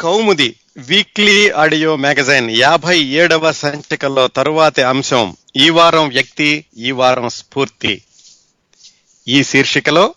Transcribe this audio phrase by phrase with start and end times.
[0.00, 8.02] కౌముది weekly audio magazine యాభై ఏడవ సంచికలో తరువాతి అంశం ఈ వారం వ్యక్తి ఈ వారం స్ఫూర్తి.
[9.28, 10.14] ఈ శీర్షికలో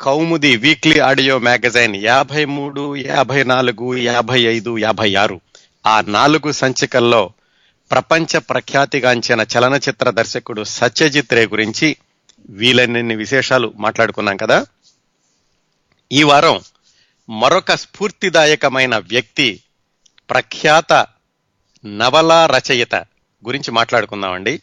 [0.00, 5.40] కౌముది వీక్లీ ఆడియో మ్యాగజైన్ యాభై మూడు యాభై నాలుగు యాభై ఐదు యాభై ఆరు.
[5.86, 7.30] ఆ నాలుగు సంచికల్లో
[7.90, 11.96] ప్రపంచ ప్రఖ్యాతిగాంచిన చలనచిత్ర దర్శకుడు సత్యజిత్ రే గురించి
[12.50, 14.66] వీలన్నన్ని విశేషాలు మాట్లాడుకున్నాం కదా?
[16.12, 16.60] ఈ వారం
[17.28, 19.60] మరొక స్ఫూర్తిదాయకమైన వ్యక్తి
[20.30, 21.06] ప్రఖ్యాత
[21.84, 22.94] నవలా రచయిత
[23.44, 24.60] గురించి మాట్లాడుకుందామండి.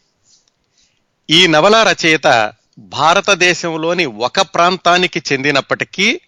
[1.29, 6.21] ఈ నవలా రచయిత భారతదేశంలోని ఒక ప్రాంతానికి చెందినప్పటికీ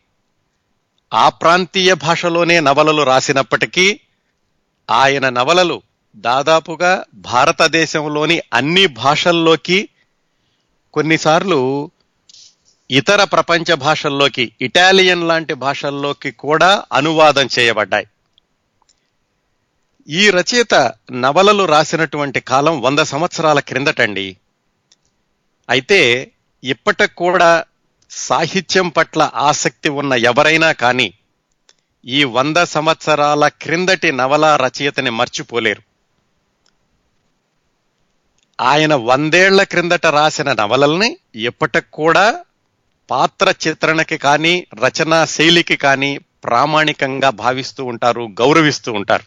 [1.14, 4.00] ఆ ప్రాంతీయ భాషలోనే నవలలు రాసినప్పటికీ
[4.92, 5.82] ఆయన నవలలు
[6.16, 9.90] దాదాపుగా భారతదేశంలోని అన్ని భాషల్లోకి
[10.94, 11.92] కొన్నిసార్లు
[12.92, 18.08] ఇతర ప్రపంచ భాషల్లోకి ఇటాలియన్ లాంటి భాషల్లోకి కూడా అనువాదం చేయబడ్డాయి.
[20.10, 24.38] ఈ రచయిత నవలలు రాసినటువంటి కాలం వంద సంవత్సరాల క్రిందటండి.
[25.70, 26.32] అయితే
[26.64, 27.64] ఇప్పటికి కూడా
[28.10, 31.14] సాహిత్యం పట్ల ఆసక్తి ఉన్న ఎవరైనా కానీ
[32.06, 35.82] ఈ వంద సంవత్సరాల క్రిందటి నవల రచయితని మర్చిపోలేరు.
[38.62, 42.44] ఆయన వందేళ్ళ క్రిందట రాసిన నవలల్ని ఇప్పటికి కూడా
[43.12, 49.24] పాత్ర చిత్రణకి కానీ రచనా శైలికి కానీ ప్రామాణికంగా భావిస్తూ ఉంటారు గౌరవిస్తూ ఉంటారు.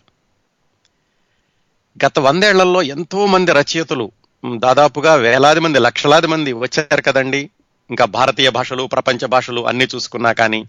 [2.06, 4.12] గత వందేళ్ళలో ఎంతో మంది రచయితలు
[4.56, 7.50] దాదాపుగా వేలాది మంది లక్షలాది మంది వచ్చారు కదండి.
[7.90, 10.64] ఇంకా భారతీయ భాషలు ప్రపంచ భాషలు అన్ని చూసుకున్నా కానీ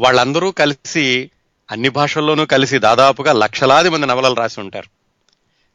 [0.00, 1.30] వాళ్ళందరూ కలిసి
[1.70, 4.88] అన్ని భాషల్లోనూ కలిసి దాదాపుగా లక్షలాది మంది నవలలు రాసి ఉంటారు.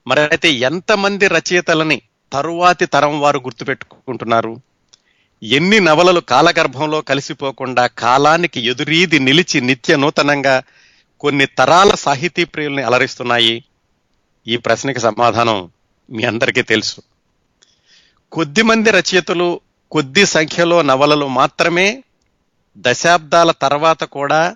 [0.08, 2.02] మరి అయితే ఎంతమంది రచయితలని
[2.34, 4.62] తరువాతి తరం వారు గుర్తుపెట్టుకుంటున్నారు?
[5.44, 10.64] ఎన్ని నవలలు కాలగర్భంలో కలిసిపోకుండా కాలానికి ఎదురీది నిలిచి నిత్య నూతనంగా
[11.20, 13.64] కొన్ని తరాల సాహితీ ప్రియుల్ని అలరిస్తున్నాయి?
[14.48, 15.70] ఈ ప్రశ్నకి సమాధానం
[16.12, 17.02] మీ అందరికీ తెలుసు.
[18.32, 22.04] కొద్ది మంది రచయితలు కొద్ది సంఖ్యలో నవలలు మాత్రమే
[22.78, 24.56] దశాబ్దాల తర్వాత కూడా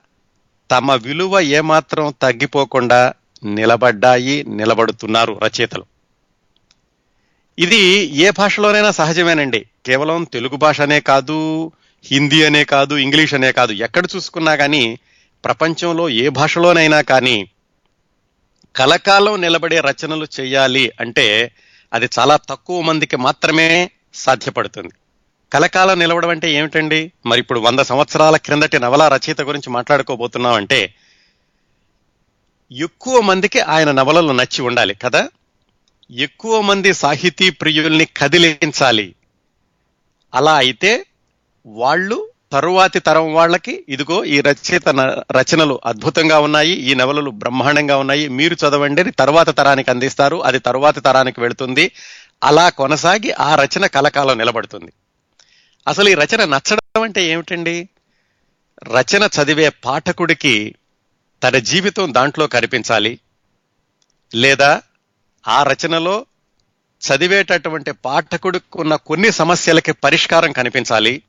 [0.71, 3.13] తమ విలువ ఏమాత్రం తగ్గిపోకుండా
[3.43, 5.85] నిలబడ్డాయి నిలబడుతున్నారు రచయితలు.
[7.59, 7.81] ఇది
[8.17, 9.65] ఏ భాషలోనైనా సహజమేనండి.
[9.85, 11.71] కేవలం తెలుగు భాష అనే కాదు
[12.05, 14.99] హిందీ అనే కాదు ఇంగ్లీష్ అనే కాదు ఎక్కడ చూసుకున్నా కానీ
[15.45, 17.49] ప్రపంచంలో ఏ భాషలోనైనా కానీ
[18.75, 21.51] కలకాలం నిలబడే రచనలు చేయాలి అంటే
[21.93, 24.93] అది చాలా తక్కువ మందికి మాత్రమే సాధ్యపడుతుంది.
[25.53, 27.11] కలకాలం నిలవడం అంటే ఏమిటండి?
[27.25, 30.93] మరి ఇప్పుడు వంద సంవత్సరాల క్రిందటి నవల రచయిత గురించి మాట్లాడుకోబోతున్నాం అంటే
[32.71, 35.29] ఎక్కువ మందికి ఆయన నవలలు నచ్చి ఉండాలి కదా?
[36.11, 39.15] ఎక్కువ మంది సాహితీ ప్రియుల్ని కదిలించాలి.
[40.35, 41.05] అలా అయితే
[41.65, 44.89] వాళ్ళు తరువాతి తరం వాళ్ళకి ఇదిగో ఈ రచయిత
[45.31, 51.01] రచనలు అద్భుతంగా ఉన్నాయి ఈ నవలలు బ్రహ్మాండంగా ఉన్నాయి మీరు చదవండి అని తరువాత తరానికి అందిస్తారు అది తరువాతి
[51.01, 51.91] తరానికి వెళుతుంది.
[52.43, 54.93] అలా కొనసాగి ఆ రచన కలకాలం నిలబడుతుంది.
[55.87, 57.89] అసలు ఈ రచన నచ్చడం అంటే ఏమిటండి?
[58.83, 60.75] రచన చదివే పాఠకుడికి
[61.43, 63.19] తన జీవితం దాంట్లో కనిపించాలి.
[64.35, 64.81] లేదా
[65.47, 66.25] ఆ రచనలో
[67.05, 71.21] చదివేటటువంటి పాఠకుడికి ఉన్న కొన్ని సమస్యలకి పరిష్కారం కనిపించాలి.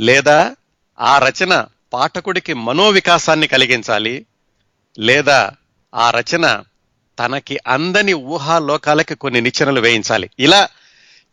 [0.00, 0.56] లేదా
[1.00, 4.26] ఆ రచన పాఠకుడికి మనోవికాసాన్ని కలిగించాలి.
[4.98, 5.50] లేదా
[5.94, 6.62] ఆ రచన
[7.18, 10.30] తనకి అందని ఊహాలోకాలకి కొన్ని నిచ్చెనలు వేయించాలి.
[10.38, 10.68] ఇలా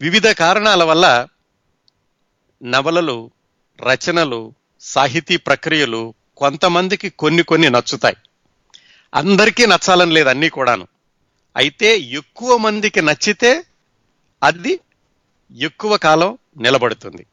[0.02, 1.28] వివిధ కారణాల వల్ల
[2.64, 3.32] నవలలు
[3.82, 8.16] రచనలు సాహితీ ప్రక్రియలు కొంతమందికి కొన్ని కొన్ని నచ్చుతాయి.
[9.16, 10.88] అందరికీ నచ్చాలని లేదు అన్నీ కూడాను.
[11.58, 13.64] అయితే ఎక్కువ మందికి నచ్చితే
[14.44, 14.80] అది
[15.60, 17.26] ఎక్కువ కాలం నిలబడుతుంది.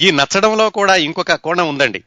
[0.00, 2.04] ఈ నచ్చడంలో కూడా ఇంకొక కోణం ఉందండి.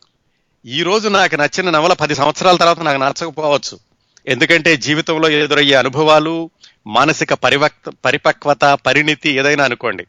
[0.66, 3.80] ఈ రోజు నాకు నచ్చిన నవల పది సంవత్సరాల తర్వాత నాకు నచ్చకపోవచ్చు.
[4.28, 6.50] ఎందుకంటే జీవితంలో ఎదురయ్యే అనుభవాలు
[6.88, 10.08] మానసిక పరివక్త పరిపక్వత పరిణితి ఏదైనా అనుకోండి.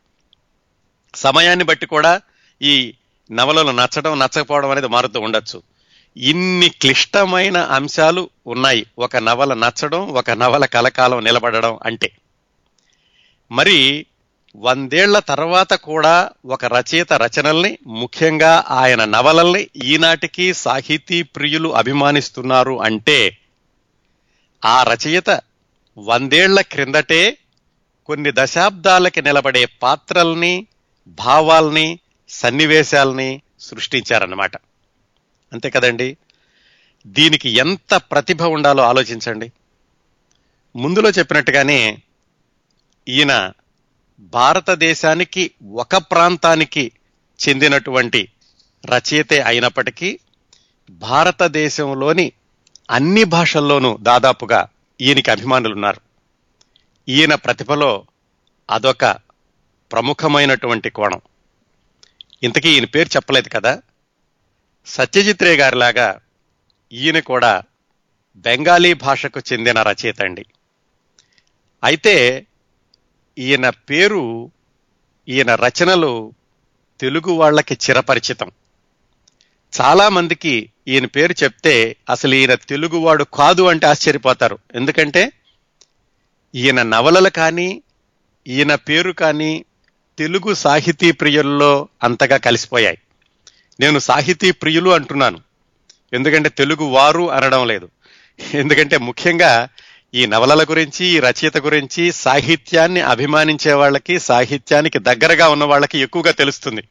[1.14, 2.20] సమయాన్ని బట్టి కూడా
[2.62, 2.94] ఈ
[3.32, 5.62] నవలలు నచ్చడం నచ్చకపోవడం అనేది మారుతూ ఉండొచ్చు.
[6.16, 8.86] ఇన్ని క్లిష్టమైన అంశాలు ఉన్నాయి.
[8.98, 12.12] ఒక నవల నచ్చడం ఒక నవల కలకాలం నిలబడడం అంటే.
[13.52, 14.06] మరి
[14.56, 23.38] వందేళ్ళ తర్వాత కూడా ఒక రచయిత రచనల్ని ముఖ్యంగా ఆయన నవలల్ని ఈనాటికి సాహితీ ప్రియులు అభిమానిస్తున్నారు అంటే
[24.64, 25.40] ఆ రచయిత
[25.98, 27.38] వందేళ్ళ క్రిందటే
[28.06, 30.66] కొన్ని దశాబ్దాలకి నిలబడే పాత్రల్ని
[31.06, 31.98] భావాల్ని
[32.28, 34.52] సన్నివేశాల్ని సృష్టించారన్నమాట.
[35.56, 36.16] అంతే కదండి?
[37.06, 39.52] దీనికి ఎంత ప్రతిభ ఉండాలో ఆలోచించండి.
[40.76, 41.98] ముందులో చెప్పినట్టుగానే
[43.08, 43.52] ఈయన
[44.18, 46.92] భారతదేశానికి ఒక ప్రాంతానికి
[47.48, 48.28] చెందినటువంటి
[48.86, 50.18] రచయితే అయినప్పటికీ
[50.90, 52.32] భారతదేశంలోని
[52.90, 54.68] అన్ని భాషల్లోనూ దాదాపుగా
[55.00, 56.00] ఈయనకి అభిమానులున్నారు.
[57.08, 58.06] ఈయన ప్రతిభలో
[58.70, 59.04] అదొక
[59.92, 61.20] ప్రముఖమైనటువంటి కోణం.
[62.42, 63.82] ఇంతకీ ఈయన పేరు చెప్పలేదు కదా?
[64.86, 66.20] సత్యజిత్ రే గారిలాగా
[66.92, 67.62] ఈయన కూడా
[68.36, 70.46] బెంగాలీ భాషకు చెందిన రచయిత అండి.
[71.84, 72.46] అయితే
[73.38, 74.50] ఈయన పేరు
[75.28, 76.32] ఈయన రచనలు
[77.00, 78.50] తెలుగు వాళ్ళకి చిరపరిచితం.
[79.80, 84.58] చాలా మందికి ఈయన పేరు చెప్తే అసలు ఈయన తెలుగువాడు కాదు అంటే ఆశ్చర్యపోతారు.
[84.74, 85.32] ఎందుకంటే
[86.54, 87.82] ఈయన నవలలు కానీ
[88.46, 89.64] ఈయన పేరు కానీ
[90.18, 92.98] తెలుగు సాహితీ ప్రియుల్లో అంతగా కలిసిపోయాయి.
[93.80, 95.40] నేను సాహితీ ప్రియులు అంటున్నాను.
[96.12, 97.88] ఎందుకంటే తెలుగు వారు అనడం లేదు.
[98.54, 99.68] ఎందుకంటే ముఖ్యంగా
[100.14, 106.88] ఈ నవలల గురించి ఈ రచయిత గురించి సాహిత్యాన్ని అభిమానించే వాళ్ళకి సాహిత్యానికి దగ్గరగా ఉన్న వాళ్ళకి ఎక్కువగా తెలుస్తుంది.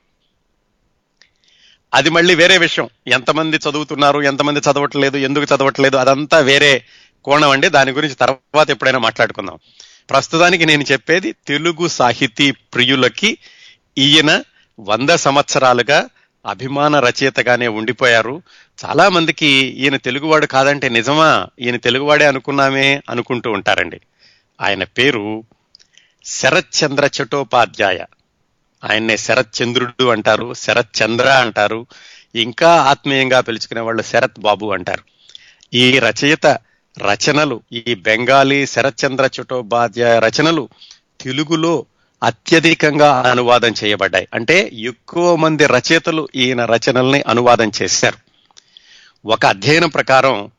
[1.93, 2.89] అది మళ్ళీ వేరే విషయం.
[3.07, 6.85] ఎంతమంది చదువుతున్నారు ఎంతమంది చదవట్లేదు ఎందుకు చదవట్లేదు అదంతా వేరే
[7.23, 7.69] కోణం అండి.
[7.69, 9.57] దాని గురించి తర్వాత ఎప్పుడైనా మాట్లాడుకుందాం.
[10.09, 13.37] ప్రస్తుతానికి నేను చెప్పేది తెలుగు సాహితీ ప్రియులకి
[13.97, 14.43] ఈయన
[14.79, 16.09] వంద సంవత్సరాలుగా
[16.45, 18.41] అభిమాన రచయితగానే ఉండిపోయారు.
[18.85, 21.47] చాలా మందికి ఈయన తెలుగువాడు కాదంటే నిజమా?
[21.59, 24.01] ఈయన తెలుగువాడే అనుకున్నామే అనుకుంటూ ఉంటారండి.
[24.61, 25.43] ఆయన పేరు
[26.25, 27.99] శరత్చంద్ర చటోపాధ్యాయ.
[28.91, 31.85] ఆయన్నే శరత్ చంద్రుడు అంటారు శరత్ చంద్ర అంటారు
[32.35, 35.03] ఇంకా ఆత్మీయంగా పిలుచుకునే వాళ్ళు శరత్ బాబు అంటారు.
[35.73, 36.45] ఈ రచయిత
[36.97, 40.69] రచనలు ఈ బెంగాలీ శరత్చంద్ర చటోపాధ్యాయ రచనలు
[41.21, 41.85] తెలుగులో
[42.23, 44.27] అత్యధికంగా అనువాదం చేయబడ్డాయి.
[44.33, 48.17] అంటే ఎక్కువ మంది రచయితలు ఈయన రచనల్ని అనువాదం చేశారు.
[49.25, 50.49] ఒక అధ్యయనం ప్రకారం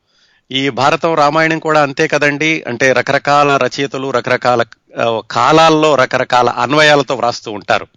[0.51, 2.63] ఈ భారతం రామాయణం కూడా అంతే కదండి.
[2.67, 4.63] అంటే రకరకాల రచయితలు రకరకాల
[5.31, 7.87] కాలాల్లో రకరకాల అన్వయాలతో వ్రాస్తూ ఉంటారు.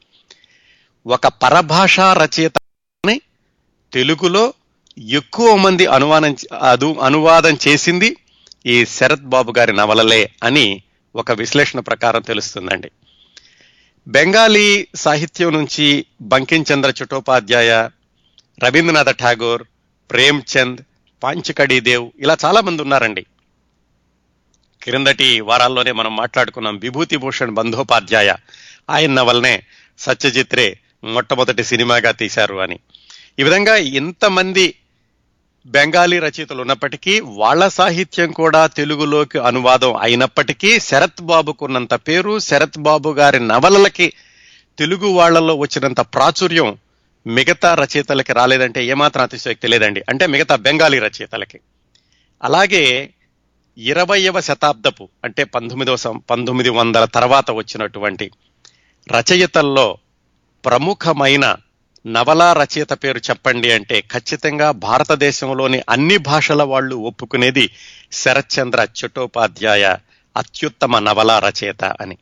[1.06, 3.20] ఒక పరభాషా రచయితని
[3.92, 4.54] తెలుగులో
[4.98, 8.16] ఎక్కువ మంది అనువాదం అదు అనువాదం చేసింది
[8.66, 10.82] ఈ శరత్ బాబు గారి నవలలే అని
[11.16, 12.90] ఒక విశ్లేషణ ప్రకారం తెలుస్తుందండి.
[14.10, 17.88] బెంగాలీ సాహిత్యం నుంచి బంకించంద్ర చటోపాధ్యాయ
[18.64, 19.62] రవీంద్రనాథ ఠాగూర్
[20.10, 20.78] ప్రేమ్ చంద్
[21.22, 23.26] పాంచకడీదేవ్ ఇలా చాలా మంది ఉన్నారండి.
[24.82, 28.34] క్రిందటి వారాల్లోనే మనం మాట్లాడుకున్నాం విభూతి భూషణ్ బంధోపాధ్యాయ.
[28.90, 29.62] ఆయన వల్లనే
[29.98, 32.78] సత్యజిత్ రే మొట్టమొదటి సినిమాగా తీశారు అని.
[33.38, 34.74] ఈ విధంగా ఇంతమంది
[35.66, 43.48] బెంగాలీ రచయితలు ఉన్నప్పటికీ వాళ్ళ సాహిత్యం కూడా తెలుగులోకి అనువాదం అయినప్పటికీ శరత్ బాబుకున్నంత పేరు శరత్ బాబు గారి
[43.48, 44.12] నవలలకి
[44.78, 46.78] తెలుగు వాళ్ళలో వచ్చినంత ప్రాచుర్యం
[47.26, 50.02] మిగతా రచయితలకి రాలేదంటే ఏమాత్రం అతిశయోక్తి లేదండి.
[50.08, 51.60] అంటే మిగతా బెంగాలీ రచయితలకి.
[52.42, 53.10] అలాగే
[53.78, 55.96] ఇరవయవ శతాబ్దపు అంటే పంతొమ్మిదవ
[56.30, 58.30] పంతొమ్మిది వందల తర్వాత వచ్చినటువంటి
[59.08, 59.98] రచయితల్లో
[60.64, 61.56] ప్రముఖమైన
[62.06, 67.70] నవలా రచయిత పేరు చెప్పండి అంటే ఖచ్చితంగా భారతదేశంలోని అన్ని భాషల వాళ్ళు ఒప్పుకునేది
[68.12, 69.96] శరత్చంద్ర చట్టోపాధ్యాయ
[70.36, 72.18] అత్యుత్తమ నవలా రచయిత అని.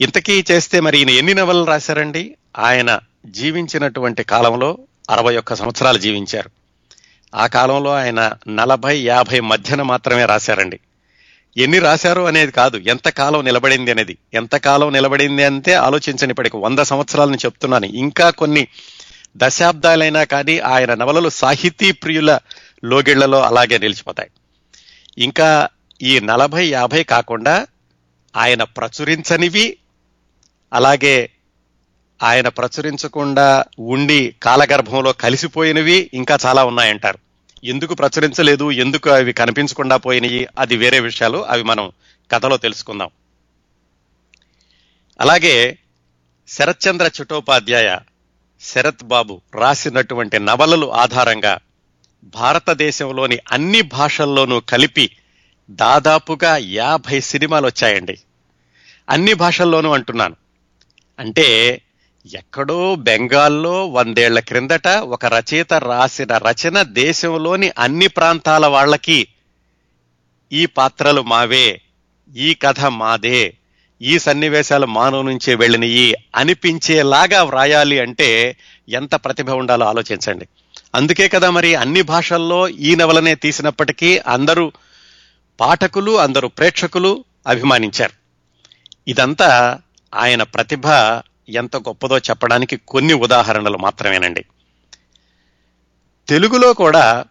[0.00, 2.36] ఇంతకీ చేస్తే మరి ఈయన ఎన్ని నవలలు రాశారండి?
[2.58, 4.78] ఆయన జీవించినటువంటి కాలంలో
[5.10, 6.50] అరవై ఒక్క సంవత్సరాలు జీవించారు.
[7.34, 10.80] ఆ కాలంలో ఆయన నలభై యాభై మధ్యన మాత్రమే రాశారండి.
[11.58, 12.76] ఎన్ని రాశారు అనేది కాదు.
[12.76, 14.18] ఎంత కాలం నిలబడింది అనేది.
[14.34, 17.86] ఎంత కాలం నిలబడింది అంతే ఆలోచించండి ఇప్పటికి వంద సంవత్సరాలను చెప్తున్నాను.
[17.86, 18.68] ఇంకా కొన్ని
[19.36, 22.38] దశాబ్దాలైనా కానీ ఆయన నవలలు సాహితీ ప్రియుల
[22.84, 24.30] లోగిళ్ళలో అలాగే నిలిచిపోతాయి.
[25.18, 25.68] ఇంకా
[26.02, 27.66] ఈ నలభై యాభై కాకుండా
[28.36, 29.76] ఆయన ప్రచురించనివి
[30.72, 31.30] అలాగే
[32.22, 37.27] ఆయన ప్రచురించకుండా ఉండి కాలగర్భంలో కలిసిపోయినవి ఇంకా చాలా ఉన్నాయంటారు.
[37.64, 41.92] ఎందుకు ప్రచురించలేదు ఎందుకు అవి కనిపించకుండా పోయినాయి అది వేరే విషయాలు అవి మనం
[42.30, 43.10] కథలో తెలుసుకుందాం.
[45.20, 45.78] అలాగే
[46.48, 47.98] శరత్చంద్ర చటోపాధ్యాయ
[48.60, 51.58] శరత్ బాబు రాసినటువంటి నవలలు ఆధారంగా
[52.24, 55.16] భారతదేశంలోని అన్ని భాషల్లోనూ కలిపి
[55.70, 58.18] దాదాపుగా యాభై సినిమాలు వచ్చాయండి.
[59.10, 60.36] అన్ని భాషల్లోనూ అంటున్నాను.
[61.18, 61.80] అంటే
[62.26, 69.28] ఎక్కడో బెంగాల్లో వందేళ్ళ క్రిందట ఒక రచయిత రాసిన రచన దేశంలోని అన్ని ప్రాంతాల వాళ్ళకి
[70.52, 71.80] ఈ పాత్రలు మావే
[72.36, 73.54] ఈ కథ మాదే
[74.02, 78.56] ఈ సన్నివేశాలు మానవ నుంచే వెళ్ళినయి అనిపించేలాగా వ్రాయాలి అంటే
[78.88, 80.48] ఎంత ప్రతిభ ఉండాలో ఆలోచించండి.
[80.94, 84.72] అందుకే కదా మరి అన్ని భాషల్లో ఈ నవలనే తీసినప్పటికీ అందరూ
[85.60, 88.12] పాఠకులు అందరూ ప్రేక్షకులు అభిమానించారు.
[89.08, 89.78] ఇదంతా
[90.14, 90.86] ఆయన ప్రతిభ
[91.48, 94.44] ఎంత గొప్పదో చెప్పడానికి కొన్ని ఉదాహరణలు మాత్రమేనండి.
[96.28, 97.24] తెలుగులో కూడా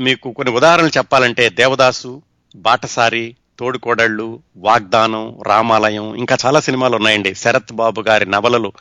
[0.00, 2.22] మీకు కొన్ని ఉదాహరణలు చెప్పాలంటే దేవదాసు
[2.56, 7.34] బాటసారి తోడుకోడళ్ళు వాగ్దానం రామాలయం ఇంకా చాలా సినిమాలు ఉన్నాయండి.
[7.34, 8.72] శరత్ బాబు గారి నవలలు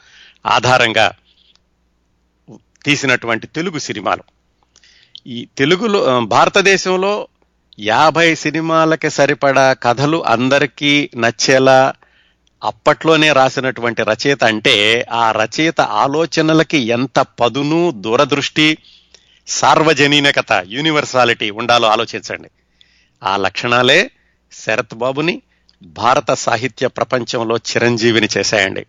[0.45, 1.11] ఆధారంగా
[2.85, 4.23] తీసినటువంటి తెలుగు సినిమాలు.
[5.27, 7.27] ఈ తెలుగులో భారతదేశంలో
[7.79, 11.93] యాభై సినిమాలకి సరిపడా కథలు అందరికీ నచ్చేలా
[12.65, 18.77] అప్పట్లోనే రాసినటువంటి రచయిత అంటే ఆ రచయిత ఆలోచనలకి ఎంత పదును దూరదృష్టి
[19.47, 22.49] సార్వజనీనకత యూనివర్సాలిటీ ఉండాలో ఆలోచించండి.
[23.23, 24.11] ఆ లక్షణాలే
[24.51, 25.41] శరత్ బాబుని
[25.83, 28.85] భారత సాహిత్య ప్రపంచంలో చిరంజీవిని చేశాయండి.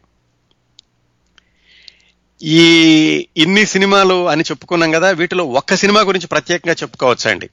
[2.43, 7.51] ఈ ఇన్ని సినిమాలు అని చెప్పుకున్నాం కదా వీటిలో ఒక్క సినిమా గురించి ప్రత్యేకంగా చెప్పుకోవచ్చండి.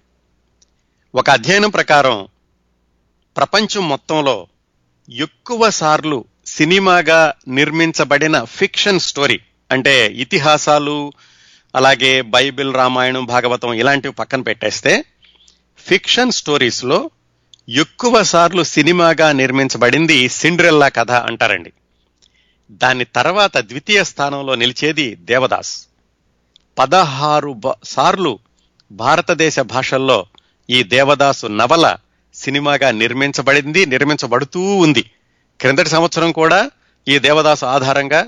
[1.16, 2.28] ఒక అధ్యయనం ప్రకారం
[3.38, 4.48] ప్రపంచం మొత్తంలో
[5.10, 9.40] ఎక్కువ సార్లు సినిమాగా నిర్మించబడిన ఫిక్షన్ స్టోరీ
[9.72, 11.14] అంటే ఇతిహాసాలు
[11.76, 15.06] అలాగే బైబిల్ రామాయణం భాగవతం ఇలాంటివి పక్కన పెట్టేస్తే
[15.78, 17.10] ఫిక్షన్ స్టోరీస్లో
[17.70, 21.74] ఎక్కువ సార్లు సినిమాగా నిర్మించబడింది సిండ్రెల్లా కథ అంటారండి.
[22.72, 25.86] దాని తర్వాత ద్వితీయ స్థానంలో నిలిచేది దేవదాస్.
[26.80, 28.40] పదహారు బ- సార్లు
[28.92, 30.26] భారతదేశ భాషల్లో
[30.70, 31.96] ఈ దేవదాసు నవల
[32.44, 35.04] సినిమాగా నిర్మించబడింది నిర్మించబడుతూ ఉంది.
[35.60, 36.72] క్రిందటి సంవత్సరం కూడా
[37.08, 38.22] ఈ దేవదాసు ఆధారంగా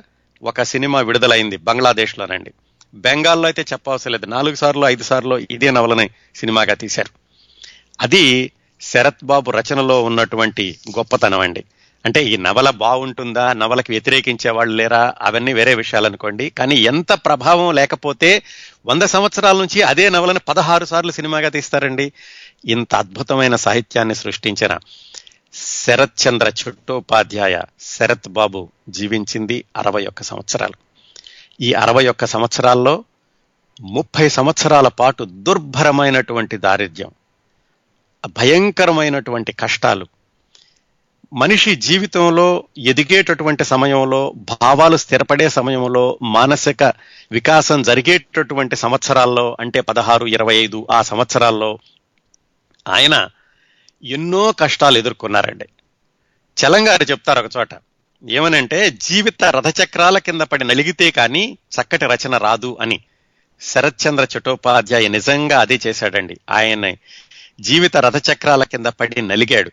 [0.43, 2.51] ఒక సినిమా విడుదలైంది బంగ్లాదేశ్లోనండి
[2.95, 4.25] బెంగాల్లో అయితే చెప్పవలసిన లేదు.
[4.25, 7.11] నాలుగు సార్లు ఐదు సార్లు ఇదే నవలని సినిమాగా తీశారు.
[8.01, 11.63] అది శరత్ బాబు రచనలో ఉన్నటువంటి గొప్పతనం అండి.
[12.05, 16.49] అంటే ఈ నవల బాగుంటుందా నవలకు వ్యతిరేకించే వాళ్ళు లేరా అవన్నీ వేరే విషయాలు అనుకోండి.
[16.49, 18.43] కానీ ఎంత ప్రభావం లేకపోతే
[18.85, 22.11] వంద సంవత్సరాల నుంచి అదే నవలను పదహారు సార్లు సినిమాగా తీస్తారండి.
[22.65, 24.79] ఇంత అద్భుతమైన సాహిత్యాన్ని సృష్టించిన
[25.53, 30.73] శరత్ చంద్ర చుట్టోపాధ్యాయ శరత్ బాబు జీవించింది అరవై ఒక్క సంవత్సరాలు.
[31.61, 33.03] ఈ అరవై ఒక్క సంవత్సరాల్లో
[33.81, 37.11] ముప్పై సంవత్సరాల పాటు దుర్భరమైనటువంటి దారిద్ర్యం
[38.37, 40.07] భయంకరమైనటువంటి కష్టాలు
[41.33, 46.83] మనిషి జీవితంలో ఎదిగేటటువంటి సమయంలో భావాలు స్థిరపడే సమయంలో మానసిక
[47.31, 51.79] వికాసం జరిగేటటువంటి సంవత్సరాల్లో అంటే పదహారు ఇరవై ఐదు ఆ సంవత్సరాల్లో
[52.87, 53.27] ఆయన
[54.03, 55.65] ఎన్నో కష్టాలు ఎదుర్కొన్నారండి.
[56.57, 57.69] చలంగారు చెప్తారు ఒక చోట
[58.29, 62.99] ఏమనంటే జీవిత రథచక్రాల కింద పడి నలిగితే కానీ చక్కటి రచన రాదు అని
[63.61, 66.37] శరత్చంద్ర చటోపాధ్యాయ నిజంగా అదే చేశాడండి.
[66.51, 66.93] ఆయన
[67.61, 69.71] జీవిత రథచక్రాల కింద పడి నలిగాడు.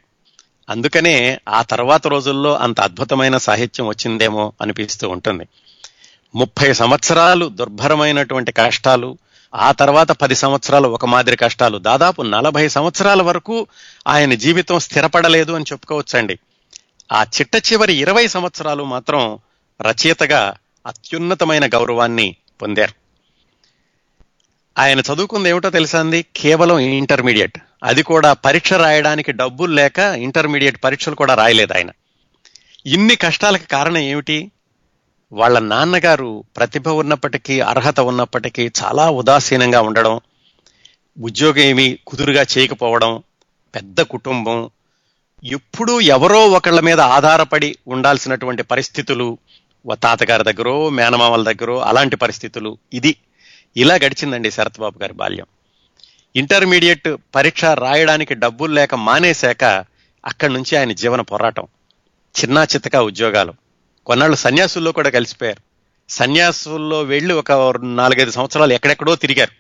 [0.70, 5.44] అందుకనే ఆ తర్వాత రోజుల్లో అంత అద్భుతమైన సాహిత్యం వచ్చిందేమో అనిపిస్తూ ఉంటుంది.
[6.34, 9.18] ముప్పై సంవత్సరాలు దుర్భరమైనటువంటి కష్టాలు
[9.54, 11.78] ఆ తర్వాత పది సంవత్సరాలు ఒక మాదిరి కష్టాలు.
[11.78, 13.66] దాదాపు నలభై సంవత్సరాల వరకు
[14.06, 16.38] ఆయన జీవితం స్థిరపడలేదు అని చెప్పుకోవచ్చండి.
[17.12, 19.38] ఆ చిట్ట చివరి ఇరవై సంవత్సరాలు మాత్రం
[19.82, 20.54] రచయితగా
[20.86, 22.92] అత్యున్నతమైన గౌరవాన్ని పొందారు.
[24.78, 27.58] ఆయన చదువుకుంది ఏమిటో తెలుసా అంది కేవలం ఇంటర్మీడియట్.
[27.84, 31.90] అది కూడా పరీక్ష రాయడానికి డబ్బులు లేక ఇంటర్మీడియట్ పరీక్షలు కూడా రాయలేదు ఆయన.
[32.86, 34.50] ఇన్ని కష్టాలకు కారణం ఏమిటి?
[35.32, 40.20] వాళ్ళ నాన్నగారు ప్రతిభ ఉన్నప్పటికీ అర్హత ఉన్నప్పటికీ చాలా ఉదాసీనంగా ఉండడం
[41.20, 43.22] ఉద్యోగం ఏమీ కుదురుగా చేయకపోవడం
[43.74, 44.70] పెద్ద కుటుంబం
[45.44, 49.38] ఎప్పుడూ ఎవరో ఒకళ్ళ మీద ఆధారపడి ఉండాల్సినటువంటి పరిస్థితులు
[50.02, 52.78] తాతగారి దగ్గరో మేనమామల దగ్గరో అలాంటి పరిస్థితులు.
[52.92, 53.16] ఇది
[53.76, 55.46] ఇలా గడిచిందండి శరత్బాబు గారి బాల్యం.
[56.36, 59.64] ఇంటర్మీడియట్ పరీక్ష రాయడానికి డబ్బులు లేక మానేశాక
[60.26, 61.66] అక్కడి నుంచి ఆయన జీవన పోరాటం.
[62.40, 63.61] చిన్నా చిత్తగా ఉద్యోగాలు.
[64.06, 65.62] కొన్నాళ్ళు సన్యాసుల్లో కూడా కలిసిపోయారు.
[66.10, 69.52] సన్యాసుల్లో వెళ్ళి ఒక నాలుగైదు సంవత్సరాలు ఎక్కడెక్కడో తిరిగారు.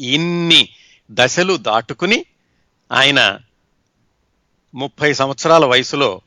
[0.00, 0.68] ఇన్ని
[1.10, 2.24] దశలు దాటుకుని
[2.92, 3.38] ఆయన
[4.74, 6.20] ముప్పై సంవత్సరాల వయసులో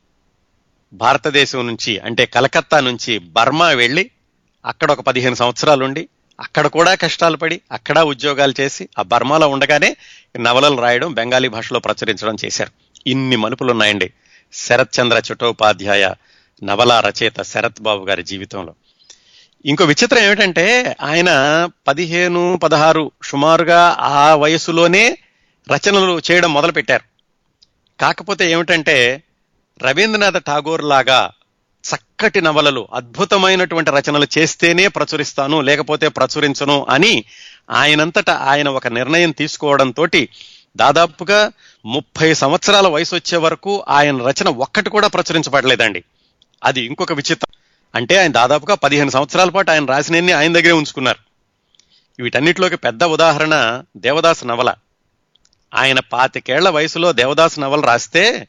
[0.93, 4.11] భారతదేశం నుంచి అంటే కలకత్తా నుంచి బర్మా వెళ్ళి
[4.65, 9.97] అక్కడ ఒక పదిహేను సంవత్సరాలుండి అక్కడ కూడా కష్టాలు పడి అక్కడ ఉద్యోగాలు చేసి ఆ బర్మాలో ఉండగానే
[10.39, 12.71] నవలలు రాయడం బెంగాలీ భాషలో ప్రచురించడం చేశారు.
[13.07, 14.13] ఇన్ని మలుపులు ఉన్నాయండి
[14.53, 16.13] శరత్చంద్ర చటోపాధ్యాయ
[16.63, 18.73] నవల రచయిత శరత్ బాబు గారి జీవితంలో.
[19.65, 21.29] ఇంకో విచిత్రం ఏమిటంటే ఆయన
[21.87, 25.17] పదిహేను పదహారు సుమారుగా ఆ వయసులోనే
[25.71, 27.03] రచనలు చేయడం మొదలుపెట్టారు.
[28.01, 29.23] కాకపోతే ఏమిటంటే
[29.83, 31.31] రవీంద్రనాథ్ ఠాగూర్ లాగా
[31.83, 37.23] చక్కటి నవలలు అద్భుతమైనటువంటి రచనలు చేస్తేనే ప్రచురిస్తాను లేకపోతే ప్రచురించను అని
[37.71, 40.07] ఆయనంతటా ఆయన ఒక నిర్ణయం తీసుకోవడంతో
[40.75, 41.51] దాదాపుగా
[41.85, 46.03] ముప్పై సంవత్సరాల వయసు వచ్చే వరకు ఆయన రచన ఒక్కటి కూడా ప్రచురించబడలేదండి.
[46.63, 47.59] అది ఇంకొక విచిత్రం.
[47.95, 51.17] అంటే ఆయన దాదాపుగా పదిహేను సంవత్సరాల పాటు ఆయన రాసినన్ని ఆయన దగ్గరే ఉంచుకున్నారు.
[52.23, 54.73] వీటన్నిటిలోకి పెద్ద ఉదాహరణ దేవదాస్ నవల.
[55.75, 58.47] ఆయన పాతికేళ్ళ వయసులో దేవదాస్ నవల రాస్తే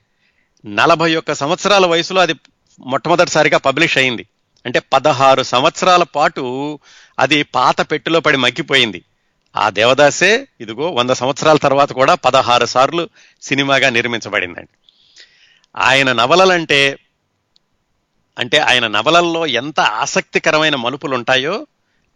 [0.66, 2.34] నలభై ఒక్క సంవత్సరాల వయసులో అది
[2.80, 4.26] మొట్టమొదటిసారిగా పబ్లిష్ అయింది.
[4.66, 6.78] అంటే పదహారు సంవత్సరాల పాటు
[7.18, 9.02] అది పాత పెట్టెలో పడి మగ్గిపోయింది.
[9.56, 13.08] ఆ దేవదాసే ఇదిగో వంద సంవత్సరాల తర్వాత కూడా పదహారు సార్లు
[13.42, 14.68] సినిమాగా నిర్మించబడిందండి.
[15.76, 16.96] ఆయన నవలలంటే
[18.38, 21.66] అంటే ఆయన నవలల్లో ఎంత ఆసక్తికరమైన మలుపులు ఉంటాయో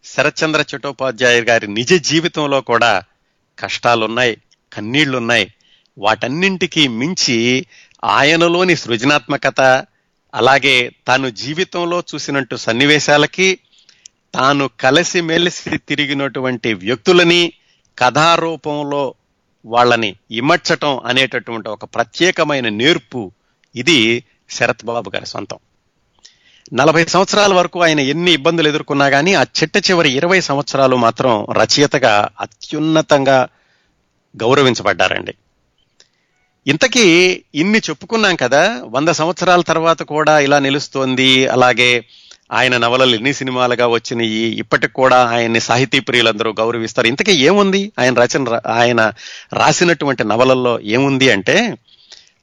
[0.04, 3.02] శరత్చంద్ర చట్టోపాధ్యాయ గారి నిజ జీవితంలో కూడా
[3.58, 4.36] కష్టాలున్నాయి
[4.72, 5.54] కన్నీళ్ళున్నాయి.
[5.98, 7.66] వాటన్నింటికీ మించి
[8.04, 9.60] ఆయనలోని సృజనాత్మకత
[10.34, 13.58] అలాగే తాను జీవితంలో చూసినట్టు సన్నివేశాలకి
[14.34, 17.52] తాను కలిసి మెలిసి తిరిగినటువంటి వ్యక్తులని
[17.98, 19.14] కథారూపంలో
[19.64, 23.32] వాళ్ళని ఇమడ్చటం అనేటటువంటి ఒక ప్రత్యేకమైన నేర్పు
[23.76, 25.58] ఇది శరత్ బాబు గారి సొంతం.
[26.74, 32.28] నలభై సంవత్సరాల వరకు ఆయన ఎన్ని ఇబ్బందులు ఎదుర్కొన్నా కానీ ఆ చిట్ట చివరి ఇరవై సంవత్సరాలు మాత్రం రచయితగా
[32.40, 33.48] అత్యున్నతంగా
[34.36, 35.34] గౌరవించబడ్డారండి.
[36.66, 37.04] ఇంతకీ
[37.54, 42.04] ఇన్ని చెప్పుకున్నాం కదా వంద సంవత్సరాల తర్వాత కూడా ఇలా నిలుస్తోంది అలాగే
[42.52, 47.06] ఆయన నవలలు ఎన్ని సినిమాలుగా వచ్చినాయి ఇప్పటికి కూడా ఆయన్ని సాహితీ ప్రియులందరూ గౌరవిస్తారు.
[47.06, 47.92] ఇంతకీ ఏముంది?
[47.98, 49.12] ఆయన రచన ఆయన
[49.52, 51.78] రాసినటువంటి నవలల్లో ఏముంది అంటే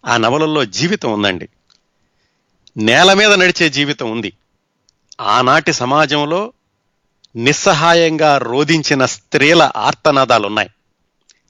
[0.05, 1.49] ఆ నవలల్లో జీవితం ఉందండి.
[2.79, 4.33] నేల మీద నడిచే జీవితం ఉంది.
[5.21, 6.53] ఆనాటి సమాజంలో
[7.35, 10.69] నిస్సహాయంగా రోధించిన స్త్రీల ఆర్తనాదాలున్నాయి.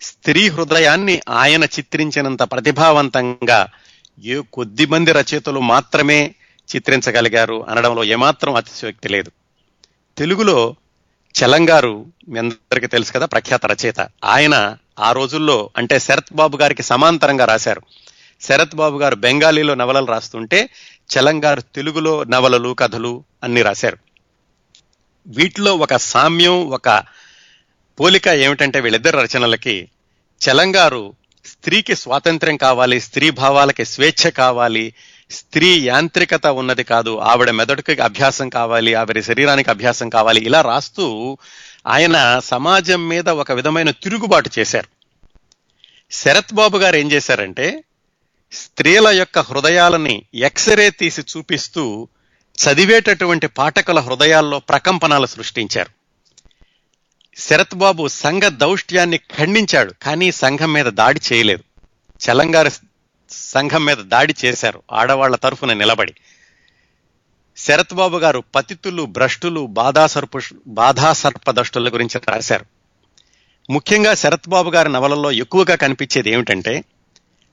[0.01, 3.67] స్త్రీ హృదయాన్ని ఆయన చిత్రించినంత ప్రతిభావంతంగా
[4.23, 6.35] ఏ కొద్ది మంది రచయితలు మాత్రమే
[6.75, 9.31] చిత్రించగలిగారు అనడంలో ఏమాత్రం అతిశయోక్తి లేదు.
[10.17, 10.75] తెలుగులో
[11.43, 14.07] చలంగారు మీ అందరికీ తెలుసు కదా ప్రఖ్యాత రచయిత.
[14.25, 17.81] ఆయన ఆ రోజుల్లో అంటే శరత్ బాబు గారికి సమాంతరంగా రాశారు.
[18.41, 20.69] శరత్ బాబు గారు బెంగాలీలో నవలలు రాస్తుంటే
[21.13, 23.97] చలంగారు తెలుగులో నవలలు కథలు అన్ని రాశారు.
[25.27, 27.03] వీటిలో ఒక సామ్యం ఒక
[27.99, 29.89] పోలిక ఏమిటంటే వీళ్ళిద్దరు రచనలకి
[30.41, 31.13] చలంగారు
[31.45, 34.93] స్త్రీకి స్వాతంత్ర్యం కావాలి స్త్రీ భావాలకి స్వేచ్ఛ కావాలి
[35.31, 41.37] స్త్రీ యాంత్రికత ఉన్నది కాదు ఆవిడ మెదడుకి అభ్యాసం కావాలి ఆవిడ శరీరానికి అభ్యాసం కావాలి ఇలా రాస్తూ
[41.87, 44.87] ఆయన సమాజం మీద ఒక విధమైన తిరుగుబాటు చేశారు.
[46.11, 47.83] శరత్ బాబు గారు ఏం చేశారంటే
[48.51, 52.07] స్త్రీల యొక్క హృదయాలని ఎక్స్రే తీసి చూపిస్తూ
[52.59, 55.89] చదివేటటువంటి పాఠకుల హృదయాల్లో ప్రకంపనలు సృష్టించారు.
[57.39, 61.63] శరత్ బాబు సంఘ దౌష్ట్యాన్ని ఖండించాడు కానీ సంఘం మీద దాడి చేయలేదు.
[62.19, 62.71] చలంగారు
[63.29, 66.13] సంఘం మీద దాడి చేశారు ఆడవాళ్ళ తరఫున నిలబడి.
[67.57, 72.65] శరత్ బాబు గారు పతితులు భ్రష్టులు బాధాసర్పు బాధాసర్పదష్టుల గురించి రాశారు.
[73.69, 76.83] ముఖ్యంగా శరత్ బాబు గారి నవలలో ఎక్కువగా కనిపించేది ఏమిటంటే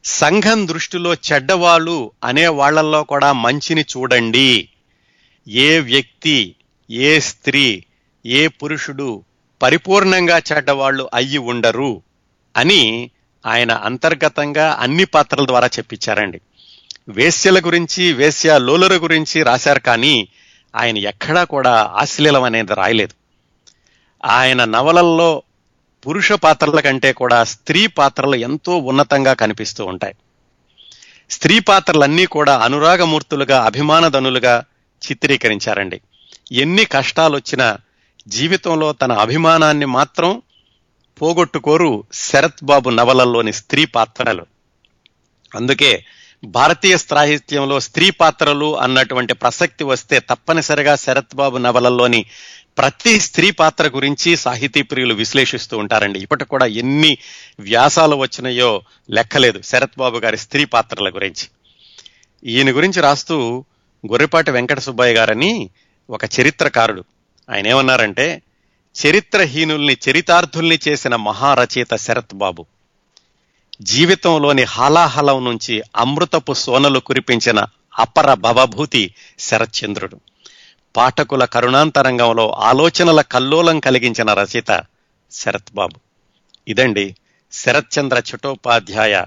[0.07, 4.69] సంఘం దృష్టిలో చెడ్డవాళ్ళు అనే వాళ్ళల్లో కూడా మంచిని చూడండి.
[5.49, 6.55] ఏ వ్యక్తి
[6.91, 7.85] ఏ స్త్రీ
[8.27, 9.25] ఏ పురుషుడు
[9.63, 12.03] పరిపూర్ణంగా చెడ్డవాళ్ళు అయ్యి ఉండరు
[12.57, 13.11] అని
[13.47, 16.41] ఆయన అంతర్గతంగా అన్ని పాత్రల ద్వారా చెప్పించారండి.
[17.09, 20.29] వేశ్యల గురించి వేశ్య లోలుల గురించి రాశారు కానీ
[20.77, 23.15] ఆయన ఎక్కడా కూడా ఆశ్లీలం అనేది రాయలేదు.
[24.27, 25.43] ఆయన నవలల్లో
[26.07, 30.15] పురుష పాత్రల కంటే కూడా స్త్రీ పాత్రలు ఎంతో ఉన్నతంగా కనిపిస్తూ ఉంటాయి.
[31.31, 34.65] స్త్రీ పాత్రలన్నీ కూడా అనురాగమూర్తులుగా అభిమానధనులుగా
[35.11, 36.01] చిత్రీకరించారండి.
[36.53, 37.79] ఎన్ని కష్టాలు వచ్చినా
[38.29, 40.43] జీవితంలో తన అభిమానాన్ని మాత్రం
[41.23, 44.47] పోగొట్టుకోరు శరత్ బాబు నవలల్లోని స్త్రీ పాత్రలు.
[45.55, 46.05] అందుకే
[46.45, 52.27] భారతీయ సాహిత్యంలో స్త్రీ పాత్రలు అన్నటువంటి ప్రసక్తి వస్తే తప్పనిసరిగా శరత్ బాబు నవలల్లోని
[52.79, 56.19] ప్రతి స్త్రీ పాత్ర గురించి సాహితీ ప్రియులు విశ్లేషిస్తూ ఉంటారండి.
[56.19, 57.19] ఇప్పటికి కూడా ఎన్ని
[57.61, 61.49] వ్యాసాలు వచ్చినాయో లెక్కలేదు శరత్ బాబు గారి స్త్రీ పాత్రల గురించి.
[62.45, 63.65] ఈయన గురించి రాస్తూ
[64.07, 65.71] గొర్రెపాటి వెంకట సుబ్బయ్య గారని
[66.11, 67.05] ఒక చరిత్రకారుడు.
[67.51, 68.43] ఆయన ఏమన్నారంటే
[68.97, 72.67] చరిత్రహీనుల్ని చరితార్థుల్ని చేసిన మహారచయిత శరత్ బాబు
[73.83, 77.67] జీవితంలోని హలాహలం నుంచి అమృతపు సోనలు కురిపించిన
[77.99, 80.21] అపర భవభూతి శరత్చంద్రుడు.
[80.97, 84.85] పాఠకుల కరుణాంతరంగంలో ఆలోచనల కల్లోలం కలిగించిన రచయిత
[85.31, 86.01] శరత్ బాబు.
[86.69, 87.17] ఇదండి
[87.53, 89.25] శరత్చంద్ర చటోపాధ్యాయ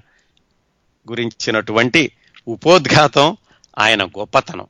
[1.10, 2.12] గురించినటువంటి
[2.48, 3.38] ఉపోద్ఘాతం
[3.80, 4.68] ఆయన గొప్పతనం.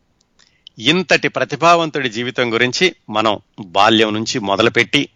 [0.80, 5.10] ఇంతటి ప్రతిభావంతుడి జీవితం గురించి మనం బాల్యం నుంచి మొదలుపెట్టి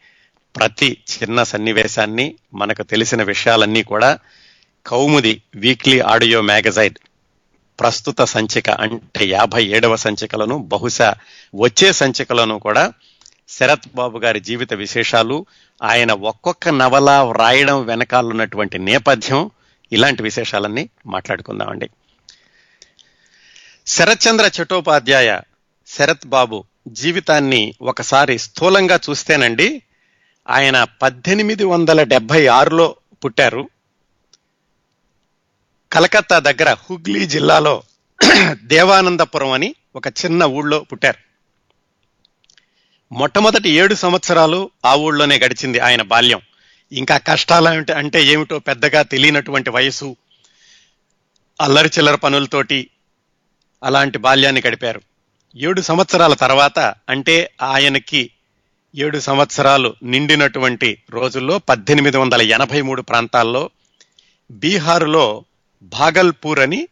[0.56, 4.20] ప్రతి చిన్న సన్నివేశాన్ని మనకు తెలిసిన విషయాలన్నీ కూడా
[4.86, 6.96] కౌముది వీక్లీ ఆడియో మ్యాగజైన్
[7.80, 11.14] ప్రస్తుత సంచిక అంటే యాభై ఏడవ సంచికలను బహుశా
[11.56, 12.94] వచ్చే సంచికలను కూడా
[13.50, 15.46] శరత్ బాబు గారి జీవిత విశేషాలు
[15.84, 19.50] ఆయన ఒక్కొక్క నవల వ్రాయడం వెనకాలన్నటువంటి నేపథ్యం
[19.92, 21.90] ఇలాంటి విశేషాలన్నీ మాట్లాడుకుందామండి.
[23.88, 25.40] శరత్చంద్ర చటోపాధ్యాయ
[25.88, 29.82] శరత్ బాబు జీవితాన్ని ఒకసారి స్థూలంగా చూస్తేనండి
[30.50, 33.70] ఆయన పద్దెనిమిది వందల డెబ్బై ఆరులో పుట్టారు.
[35.94, 37.84] కలకత్తా దగ్గర హుగ్లీ జిల్లాలో
[38.64, 41.20] దేవానందపురం అని ఒక చిన్న ఊళ్ళో పుట్టారు.
[43.12, 46.42] మొట్టమొదటి ఏడు సంవత్సరాలు ఆ ఊళ్ళోనే గడిచింది ఆయన బాల్యం.
[46.92, 50.18] ఇంకా కష్టాలు అంటే ఏమిటో పెద్దగా తెలియనటువంటి వయసు
[51.62, 52.90] అల్లరి చిల్లర పనులతోటి
[53.84, 55.02] అలాంటి బాల్యాన్ని గడిపారు.
[55.56, 58.32] ఏడు సంవత్సరాల తర్వాత అంటే ఆయనకి
[58.96, 63.70] ఏడు సంవత్సరాలు నిండినటువంటి రోజుల్లో పద్దెనిమిది వందల ఎనభై మూడు ప్రాంతాల్లో
[64.52, 65.46] బీహారులో
[65.84, 66.88] భాగల్పూర్ అని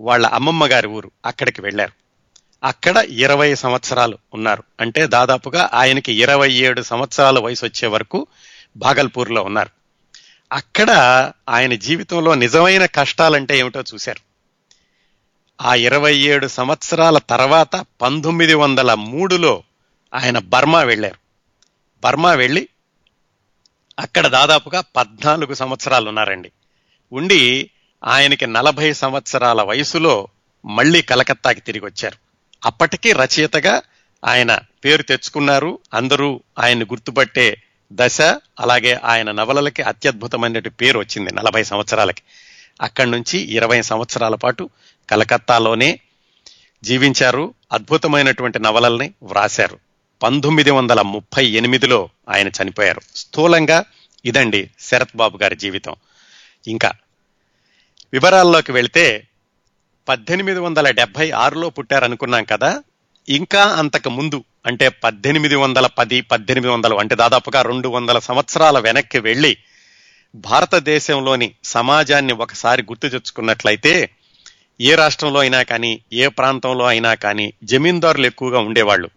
[0.00, 1.92] వాళ్ళ అమ్మమ్మ గారి ఊరు అక్కడికి వెళ్ళారు.
[2.64, 4.62] అక్కడ ఇరవై సంవత్సరాలు ఉన్నారు.
[4.80, 8.26] అంటే దాదాపుగా ఆయనకి ఇరవై ఏడు సంవత్సరాల వయసు వచ్చే వరకు
[8.76, 9.70] భాగల్పూర్లో ఉన్నారు.
[10.52, 10.90] అక్కడ
[11.48, 14.20] ఆయన జీవితంలో నిజమైన కష్టాలంటే ఏమిటో చూశారు.
[15.62, 19.62] ఆ ఇరవై ఏడు సంవత్సరాల తర్వాత పంతొమ్మిది వందల మూడులో
[20.14, 21.16] ఆయన బర్మా వెళ్ళారు.
[22.04, 22.68] బర్మా వెళ్ళి
[23.98, 26.52] అక్కడ దాదాపుగా పద్నాలుగు సంవత్సరాలు ఉన్నారండి.
[27.12, 27.70] ఉండి
[28.06, 30.28] ఆయనకి నలభై సంవత్సరాల వయసులో
[30.64, 32.16] మళ్ళీ కలకత్తాకి తిరిగి వచ్చారు
[32.64, 33.82] అప్పటికీ రచయితగా
[34.24, 35.78] ఆయన పేరు తెచ్చుకున్నారు.
[35.94, 38.20] అందరూ ఆయన్ని గుర్తుపట్టే దశ
[38.60, 42.22] అలాగే ఆయన నవలలకి అత్యద్భుతమైనటువంటి పేరు వచ్చింది నలభై సంవత్సరాలకి.
[42.80, 44.70] అక్కడి నుంచి ఇరవై సంవత్సరాల పాటు
[45.10, 46.00] కలకత్తాలోనే
[46.82, 47.54] జీవించారు.
[47.72, 49.78] అద్భుతమైనటువంటి నవలల్ని వ్రాశారు.
[50.22, 53.00] పంతొమ్మిది వందల ముప్పై ఎనిమిదిలో ఆయన చనిపోయారు.
[53.16, 53.84] స్థూలంగా
[54.24, 55.94] ఇదండి శరత్ బాబు గారి జీవితం.
[56.68, 56.92] ఇంకా
[58.12, 59.28] వివరాల్లోకి వెళితే
[60.08, 62.82] పద్దెనిమిది వందల డెబ్బై ఆరులో పుట్టారనుకున్నాం కదా.
[63.28, 69.18] ఇంకా అంతకు ముందు అంటే పద్దెనిమిది వందల పది పద్దెనిమిది వందలు అంటే దాదాపుగా రెండు వందల సంవత్సరాల వెనక్కి
[69.18, 69.56] వెళ్ళి
[70.34, 74.10] భారతదేశంలోని సమాజాన్ని ఒకసారి గుర్తు తెచ్చుకున్నట్లయితే
[74.80, 79.10] ఏ రాష్ట్రంలో అయినా కానీ ఏ ప్రాంతంలో అయినా కానీ జమీందారులు ఎక్కువగా ఉండేవాళ్ళు.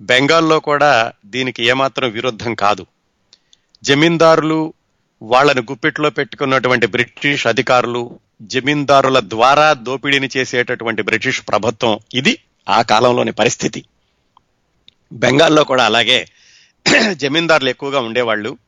[0.00, 2.86] బెంగాల్లో కూడా దీనికి ఏమాత్రం విరుద్ధం కాదు.
[3.82, 4.74] జమీందారులు
[5.22, 13.84] వాళ్ళను గుప్పిట్లో పెట్టుకున్నటువంటి బ్రిటిష్ అధికారులు జమీందారుల ద్వారా దోపిడీని చేసేటటువంటి బ్రిటిష్ ప్రభుత్వం ఇది ఆ కాలంలోని పరిస్థితి.
[15.12, 16.26] బెంగాల్లో కూడా అలాగే
[17.12, 18.58] జమీందారులు ఎక్కువగా ఉండేవాళ్ళు.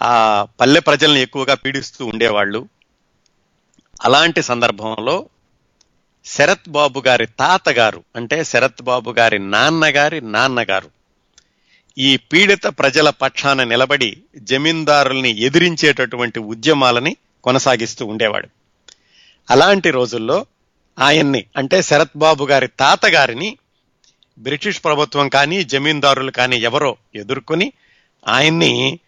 [0.00, 2.68] ఆ పల్లె ప్రజల్ని ఎక్కువగా పీడిస్తూ ఉండేవాళ్ళు.
[4.04, 5.28] అలాంటి సందర్భంలో
[6.24, 10.99] శరత్ బాబు గారి తాతగారు అంటే శరత్ బాబు గారి నాన్నగారి నాన్నగారు
[11.98, 18.48] ఈ పీడిత ప్రజల పక్షాన నిలబడి జమీందారుల్ని ఎదిరించేటటువంటి ఉద్యమాలని కొనసాగిస్తూ ఉండేవాడు.
[19.50, 20.46] అలాంటి రోజుల్లో
[20.98, 23.58] ఆయన్ని అంటే శరత్ బాబు గారి తాతగారిని
[24.38, 27.72] బ్రిటిష్ ప్రభుత్వం కానీ జమీందారులు కానీ ఎవరో ఎదుర్కొని
[28.28, 28.98] ఆయన్ని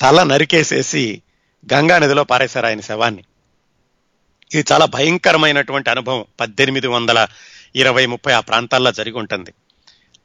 [0.00, 1.22] తల నరికేసేసి
[1.74, 3.24] గంగా నదిలో పారేశారు ఆయన శవాన్ని.
[4.54, 6.24] ఇది చాలా భయంకరమైనటువంటి అనుభవం.
[6.40, 7.26] పద్దెనిమిది వందల
[7.76, 9.52] ఇరవై ముప్పై ఆ ప్రాంతాల్లో జరిగి ఉంటుంది.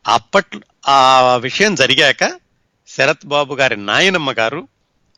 [0.05, 0.99] అప్పట్లో ఆ
[1.37, 2.23] విషయం జరిగాక
[2.87, 4.61] శరత్ బాబు గారి నాయనమ్మ గారు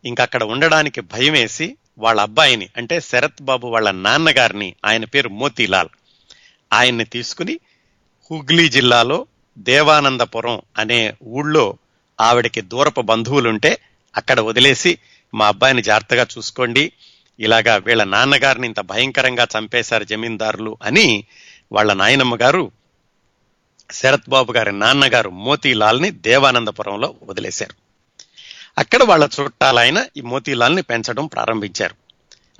[0.03, 5.91] ఇంకక్కడ ఉండడానికి భయం వేసి వాళ్ళ అబ్బాయిని అంటే శరత్ బాబు వాళ్ళ నాన్నగారిని ఆయన పేరు మోతీలాల్
[6.71, 7.55] ఆయన్ని తీసుకుని
[8.31, 9.19] హుగ్లీ జిల్లాలో
[9.57, 10.99] దేవానందపురం అనే
[11.31, 11.65] ఊళ్ళో
[12.19, 13.71] ఆవిడకి దూరపు బంధువులుంటే
[14.15, 14.91] అక్కడ వదిలేసి
[15.33, 16.83] మా అబ్బాయిని జాగ్రత్తగా చూసుకోండి
[17.39, 21.07] ఇలాగా వీళ్ళ నాన్నగారిని ఇంత భయంకరంగా చంపేశారు జమీందారులు అని
[21.71, 22.63] వాళ్ళ నాయనమ్మ గారు
[23.91, 27.73] శరత్ బాబు గారి నాన్నగారు మోతీలాల్ని దేవానందపురంలో వదిలేశారు.
[28.77, 31.95] అక్కడ వాళ్ళ చుట్టాలైన ఈ మోతీలాల్ని పెంచడం ప్రారంభించారు.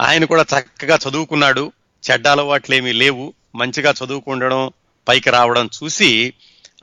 [0.02, 1.72] ఆయన కూడా చక్కగా చదువుకున్నాడు.
[2.12, 3.34] చెడ్డ అలవాట్లేమీ లేవు.
[3.56, 4.72] మంచిగా చదువుకుండడం
[5.08, 6.34] పైకి రావడం చూసి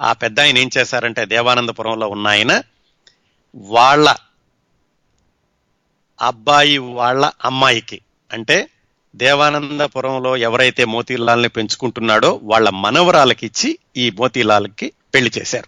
[0.01, 2.63] ఆ పెద్ద ఆయన ఏం చేశారంటే దేవానందపురంలో ఉన్న ఆయన
[3.55, 4.15] వాళ్ళ
[6.21, 8.01] అబ్బాయి వాళ్ళ అమ్మాయికి
[8.33, 8.69] అంటే
[9.17, 15.67] దేవానందపురంలో ఎవరైతే మోతీలాల్ని పెంచుకుంటున్నాడో వాళ్ళ మనవరాలకి ఇచ్చి ఈ మోతీలాల్కి పెళ్ళి చేశారు.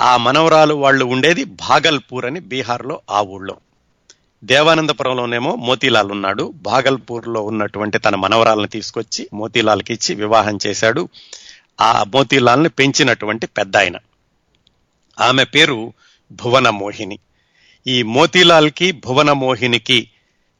[0.00, 3.56] ఆ మనవరాలు వాళ్ళు ఉండేది భాగల్పూర్ అని బీహార్లో ఆ ఊళ్ళో.
[4.44, 6.52] దేవానందపురంలోనేమో మోతీలాల్ ఉన్నాడు.
[6.56, 11.08] భాగల్పూర్లో ఉన్నటువంటి తన మనవరాలను తీసుకొచ్చి మోతీలాల్కి ఇచ్చి వివాహం చేశాడు.
[11.80, 13.96] ఆ మోతీలాల్ని పెంచినటువంటి పెద్ద ఆయన
[15.20, 15.92] ఆమె పేరు
[16.32, 17.18] భువన మోహిని
[17.86, 20.08] ఈ మోతీలాల్కి భువన మోహినికి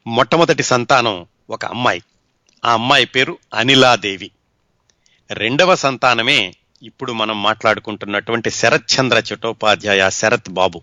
[0.07, 2.03] మొట్టమొదటి సంతానం ఒక అమ్మాయి.
[2.65, 4.31] ఆ అమ్మాయి పేరు అనిలాదేవి.
[5.31, 10.83] రెండవ సంతానమే ఇప్పుడు మనం మాట్లాడుకుంటున్నటువంటి శరత్ చంద్ర చటోపాధ్యాయ శరత్ బాబు.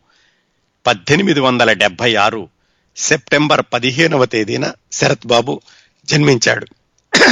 [0.87, 2.49] పద్దెనిమిది వందల డెబ్బై ఆరు
[2.97, 5.61] సెప్టెంబర్ పదిహేనవ తేదీన శరత్ బాబు
[6.05, 6.67] జన్మించాడు.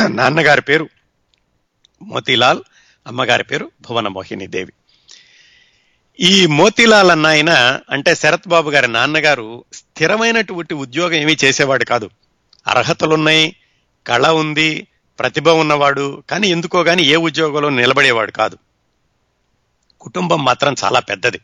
[0.08, 0.90] నాన్నగారి పేరు
[2.02, 2.62] మోతీలాల్
[3.08, 4.74] అమ్మగారి పేరు భువన మోహిని దేవి.
[6.20, 12.10] ఈ మోతీలాల్ అన్న ఆయన అంటే శరత్ బాబు గారి నాన్నగారు స్థిరమైనటువంటి ఉద్యోగం ఏమీ చేసేవాడు కాదు.
[12.70, 13.56] అర్హతలున్నాయి
[14.08, 14.88] కళ ఉంది
[15.20, 18.58] ప్రతిభ ఉన్నవాడు కానీ ఎందుకో కానీ ఏ ఉద్యోగంలో నిలబడేవాడు కాదు.
[20.02, 21.40] కుటుంబం మాత్రం చాలా పెద్దది.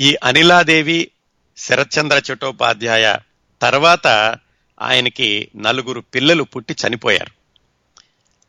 [0.00, 1.10] ఈ అనిలాదేవి
[1.56, 3.16] శరత్చంద్ర చట్టోపాధ్యాయ
[3.62, 4.06] తర్వాత
[4.80, 7.44] ఆయనకి నలుగురు పిల్లలు పుట్టి చనిపోయారు.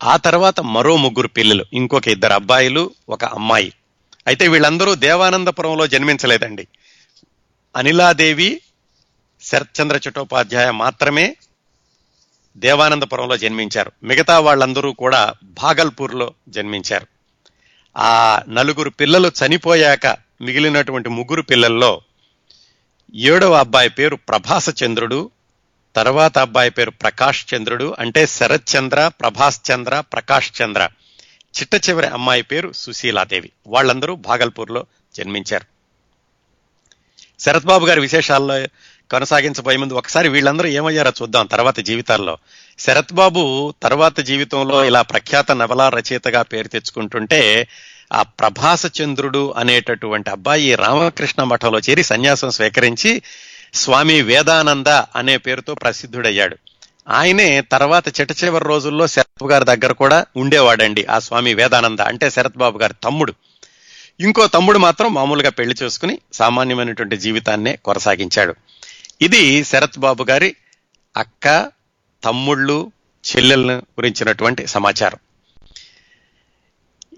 [0.03, 3.73] ఆ తర్వాత మరో ముగ్గురు పిల్లలు ఇంకొక ఇద్దరు అబ్బాయిలు ఒక అమ్మాయి.
[4.27, 6.67] అయితే వీళ్ళందరూ దేవానందపురంలో జన్మించలేదండి.
[7.75, 8.61] అనిలాదేవి
[9.41, 11.35] శరత్చంద్ర చట్టోపాధ్యాయ మాత్రమే
[12.57, 13.91] దేవానందపురంలో జన్మించారు.
[14.03, 17.07] మిగతా వాళ్ళందరూ కూడా భాగల్పూర్లో జన్మించారు.
[17.97, 22.01] ఆ నలుగురు పిల్లలు చనిపోయాక మిగిలినటువంటి ముగ్గురు పిల్లల్లో
[23.15, 25.31] ఏడవ అబ్బాయి పేరు ప్రభాస చంద్రుడు
[25.95, 30.89] తర్వాత అబ్బాయి పేరు ప్రకాష్ చంద్రుడు అంటే శరత్ చంద్ర ప్రభాస్ చంద్ర ప్రకాష్ చంద్ర.
[31.59, 33.51] చిట్ట చివరి అమ్మాయి పేరు సుశీలాదేవి.
[33.67, 35.65] వాళ్ళందరూ భాగల్పూర్లో జన్మించారు.
[37.39, 38.67] శరత్ బాబు గారి విశేషాల్లో
[39.11, 42.37] కొనసాగించబోయే ముందు ఒకసారి వీళ్ళందరూ ఏమయ్యారో చూద్దాం తర్వాత జీవితాల్లో.
[42.79, 47.67] శరత్ బాబు తర్వాత జీవితంలో ఇలా ప్రఖ్యాత నవలా రచయితగా పేరు తెచ్చుకుంటుంటే
[48.13, 53.21] ఆ ప్రభాస చంద్రుడు అనేటటువంటి అబ్బాయి రామకృష్ణ మఠంలో చేరి సన్యాసం స్వీకరించి
[53.73, 56.57] స్వామి వేదానంద అనే పేరుతో ప్రసిద్ధుడయ్యాడు.
[57.09, 61.99] ఆయనే తర్వాత చిట చివరి రోజుల్లో శరత్ గారి దగ్గర కూడా ఉండేవాడండి ఆ స్వామి వేదానంద.
[61.99, 63.33] అంటే శరత్ బాబు గారి తమ్ముడు.
[64.19, 68.55] ఇంకో తమ్ముడు మాత్రం మామూలుగా పెళ్ళి చేసుకుని సామాన్యమైనటువంటి జీవితాన్నే కొనసాగించాడు.
[69.21, 70.55] ఇది శరత్ బాబు గారి
[71.17, 71.71] అక్క
[72.23, 72.91] తమ్ముళ్ళు
[73.25, 75.17] చెల్లెలను గురించినటువంటి సమాచారం.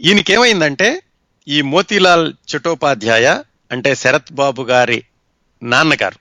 [0.01, 1.01] ఈయనకేమైందంటే
[1.47, 5.03] ఈ మోతీలాల్ చటోపాధ్యాయ అంటే శరత్ బాబు గారి
[5.63, 6.19] నాన్నగారు.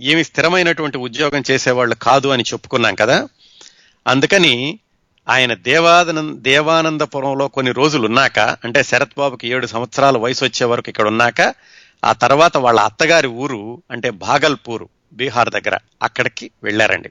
[0.00, 3.28] ఏమి స్థిరమైనటువంటి ఉద్యోగం చేసేవాళ్ళు కాదు అని చెప్పుకున్నాం కదా.
[4.06, 4.78] అందుకని
[5.28, 11.06] ఆయన దేవాదన దేవానందపురంలో కొన్ని రోజులు ఉన్నాక అంటే శరత్ బాబుకి ఏడు సంవత్సరాల వయసు వచ్చే వరకు ఇక్కడ
[11.06, 11.54] ఉన్నాక
[12.04, 17.10] ఆ తర్వాత వాళ్ళ అత్తగారి ఊరు అంటే భాగల్పూరు బీహార్ దగ్గర అక్కడికి వెళ్ళారండి.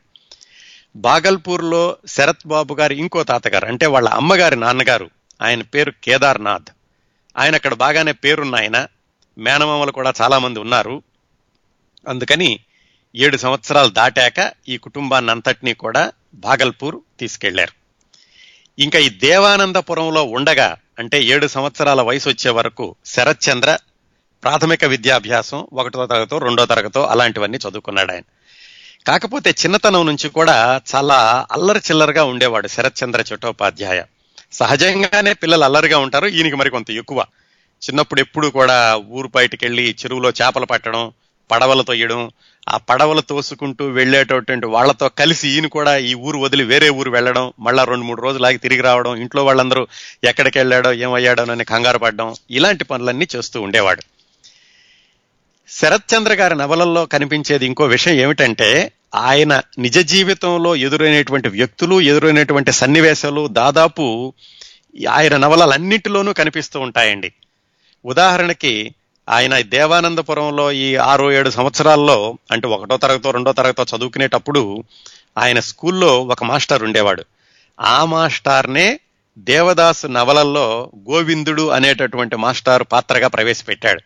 [0.95, 5.09] బాగల్పూర్లో శరత్ బాబు గారి ఇంకో తాతగారు అంటే వాళ్ళ అమ్మగారి నాన్నగారు
[5.41, 6.71] ఆయన పేరు కేదార్నాథ్.
[7.37, 8.87] ఆయన అక్కడ బాగానే పేరున్న ఆయన.
[9.37, 11.03] మేనమామలు కూడా చాలామంది ఉన్నారు.
[12.07, 12.59] అందుకని
[13.15, 17.85] ఏడు సంవత్సరాలు దాటాక ఈ కుటుంబాన్ని అంతటినీ కూడా భాగల్పూర్ తీసుకెళ్ళారు.
[18.81, 23.77] ఇంకా ఈ దేవానందపురంలో ఉండగా అంటే ఏడు సంవత్సరాల వయసు వచ్చే వరకు శరత్చంద్ర
[24.45, 28.21] ప్రాథమిక విద్యాభ్యాసం ఒకటో తరగతో రెండో తరగతో అలాంటివన్నీ చదువుకున్నాడు ఆయన.
[29.07, 34.03] కాకపోతే చిన్నతనం నుంచి కూడా చాలా అల్లరి చిల్లరగా ఉండేవాడు శరత్చంద్ర చట్టోపాధ్యాయ.
[34.51, 37.25] సహజంగానే పిల్లలు అల్లరిగా ఉంటారు ఈయనకి మరి కొంత ఎక్కువ.
[37.89, 41.11] చిన్నప్పుడు ఎప్పుడు కూడా ఊరు బయటికి వెళ్ళి చెరువులో చేపలు పట్టడం
[41.51, 42.31] పడవలు తొయ్యడం
[42.69, 47.83] ఆ పడవలు తోసుకుంటూ వెళ్ళేటటువంటి వాళ్ళతో కలిసి ఈయన కూడా ఈ ఊరు వదిలి వేరే ఊరు వెళ్ళడం మళ్ళా
[47.83, 49.87] రెండు మూడు రోజులు ఆగి తిరిగి రావడం ఇంట్లో వాళ్ళందరూ
[50.23, 54.14] ఎక్కడికి వెళ్ళాడో ఏమయ్యాడో అని కంగారు పడడం ఇలాంటి పనులన్నీ చేస్తూ ఉండేవాడు.
[55.81, 64.33] శరత్చంద్ర గారి నవలల్లో కనిపించేది ఇంకో విషయం ఏమిటంటే ఆయన నిజ జీవితంలో ఎదురైనటువంటి వ్యక్తులు ఎదురైనటువంటి సన్నివేశాలు దాదాపు
[65.09, 67.33] ఆయన నవలలన్నింటిలోనూ కనిపిస్తూ ఉంటాయండి.
[68.05, 68.95] ఉదాహరణకి
[69.29, 74.83] ఆయన దేవానందపురంలో ఈ ఆరు ఏడు సంవత్సరాల్లో అంటే ఒకటో తరగతో రెండో తరగతో చదువుకునేటప్పుడు
[75.37, 77.23] ఆయన స్కూల్లో ఒక మాస్టర్ ఉండేవాడు.
[77.81, 78.99] ఆ మాస్టార్నే
[79.37, 84.01] దేవదాసు నవలల్లో గోవిందుడు అనేటటువంటి మాస్టర్ పాత్రగా ప్రవేశపెట్టాడు.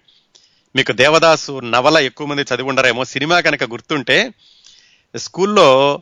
[0.75, 4.33] మీకు దేవదాసు నవల ఎక్కువ మంది చదివి ఉండరేమో సినిమా కనుక గుర్తుంటే
[5.15, 6.01] స్కూల్లో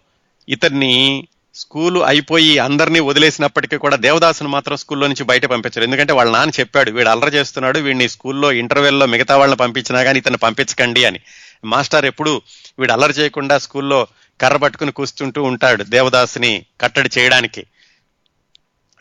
[0.50, 5.84] ఇతన్ని స్కూలు అయిపోయి అందరినీ వదిలేసినప్పటికీ కూడా దేవదాసును మాత్రం స్కూల్లో నుంచి బయట పంపించారు.
[5.84, 10.38] ఎందుకంటే వాళ్ళ నాన్న చెప్పాడు వీడు అల్లరి చేస్తున్నాడు వీడిని స్కూల్లో ఇంటర్వెల్లో మిగతా వాళ్ళని పంపించినా కానీ ఇతను
[10.38, 11.20] పంపించకండి అని.
[11.66, 12.42] మాస్టర్ ఎప్పుడు
[12.80, 14.08] వీడు అల్లరి చేయకుండా స్కూల్లో
[14.42, 17.66] కర్ర పట్టుకుని కూర్చుంటూ ఉంటాడు దేవదాసుని కట్టడి చేయడానికి.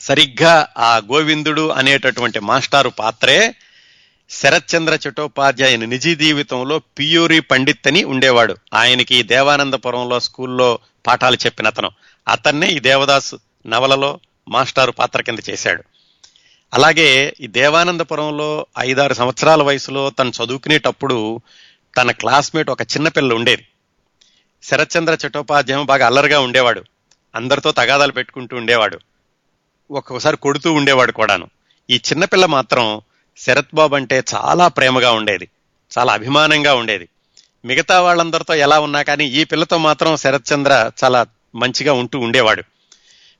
[0.00, 3.55] సరిగ్గా ఆ గోవిందుడు అనేటటువంటి మాస్టారు పాత్రే
[4.31, 8.57] శరత్చంద్ర చటోపాధ్యాయుని నిజ జీవితంలో పియూరి పండిత్ అని ఉండేవాడు.
[8.75, 11.91] ఆయనకి దేవానందపురంలో స్కూల్లో పాఠాలు చెప్పిన అతను.
[12.29, 13.35] అతన్నే ఈ దేవదాస్
[13.67, 15.85] నవలలో మాస్టారు పాత్ర కింద చేశాడు.
[16.75, 21.41] అలాగే ఈ దేవానందపురంలో ఐదారు సంవత్సరాల వయసులో తను చదువుకునేటప్పుడు
[21.97, 23.67] తన క్లాస్మేట్ ఒక చిన్నపిల్ల ఉండేది.
[24.62, 26.85] శరత్చంద్ర చటోపాధ్యాయం బాగా అల్లరిగా ఉండేవాడు.
[27.35, 28.99] అందరితో తగాదాలు పెట్టుకుంటూ ఉండేవాడు.
[29.91, 31.49] ఒక్కొక్కసారి కొడుతూ ఉండేవాడు కూడాను.
[31.91, 33.01] ఈ చిన్నపిల్ల మాత్రం
[33.38, 35.49] శరత్ బాబు అంటే చాలా ప్రేమగా ఉండేది.
[35.99, 37.09] చాలా అభిమానంగా ఉండేది.
[37.64, 42.62] మిగతా వాళ్ళందరితో ఎలా ఉన్నా కానీ ఈ పిల్లతో మాత్రం శరత్ చంద్ర చాలా మంచిగా ఉంటూ ఉండేవాడు.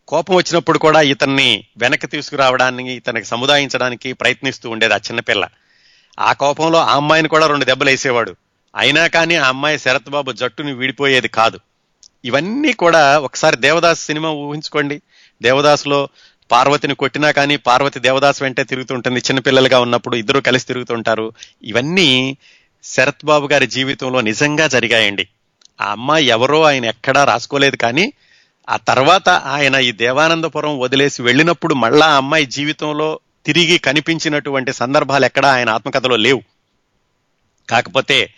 [0.09, 5.49] కోపం వచ్చినప్పుడు కూడా ఇతన్ని వెనక్కి తీసుకురావడానికి ఇతనికి సముదాయించడానికి ప్రయత్నిస్తూ ఉండేది ఆ చిన్నపిల్ల
[6.19, 8.37] ఆ కోపంలో ఆ అమ్మాయిని కూడా రెండు దెబ్బలు వేసేవాడు.
[8.77, 11.61] అయినా కానీ ఆ అమ్మాయి శరత్ బాబు జట్టుని వీడిపోయేది కాదు.
[12.25, 15.03] ఇవన్నీ కూడా ఒకసారి దేవదాస్ సినిమా ఊహించుకోండి.
[15.43, 16.09] దేవదాసులో
[16.51, 19.21] పార్వతిని కొట్టినా కానీ పార్వతి దేవదాస్ వెంటే తిరుగుతుంటుంది.
[19.21, 21.33] చిన్నపిల్లలుగా ఉన్నప్పుడు ఇద్దరు కలిసి తిరుగుతుంటారు.
[21.63, 22.37] ఇవన్నీ
[22.85, 25.29] శరత్ బాబు గారి జీవితంలో నిజంగా జరిగాయండి.
[25.81, 28.13] ఆ అమ్మాయి ఎవరో ఆయన ఎక్కడా రాసుకోలేదు కానీ
[28.69, 35.53] ఆ తర్వాత ఆయన ఈ దేవానందపురం వదిలేసి వెళ్ళినప్పుడు మళ్ళా ఆ అమ్మాయి జీవితంలో తిరిగి కనిపించినటువంటి సందర్భాలు ఎక్కడా
[35.53, 36.43] ఆయన ఆత్మకథలో లేవు.
[37.71, 38.35] కాకపోతే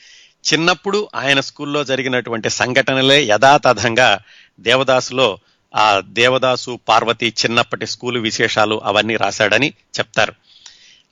[0.53, 4.19] చిన్నప్పుడు ఆయన స్కూల్లో జరిగినటువంటి సంఘటనలే యథాతథంగా
[4.61, 5.39] దేవదాసులో
[5.75, 10.33] ఆ దేవదాసు పార్వతి చిన్నప్పటి స్కూలు విశేషాలు అవన్నీ రాశాడని చెప్తారు.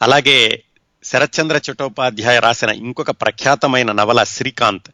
[0.03, 0.63] అలాగే
[1.05, 4.91] శరత్చంద్ర చటోపాధ్యాయ రాసిన ఇంకొక ప్రఖ్యాతమైన నవల శ్రీకాంత్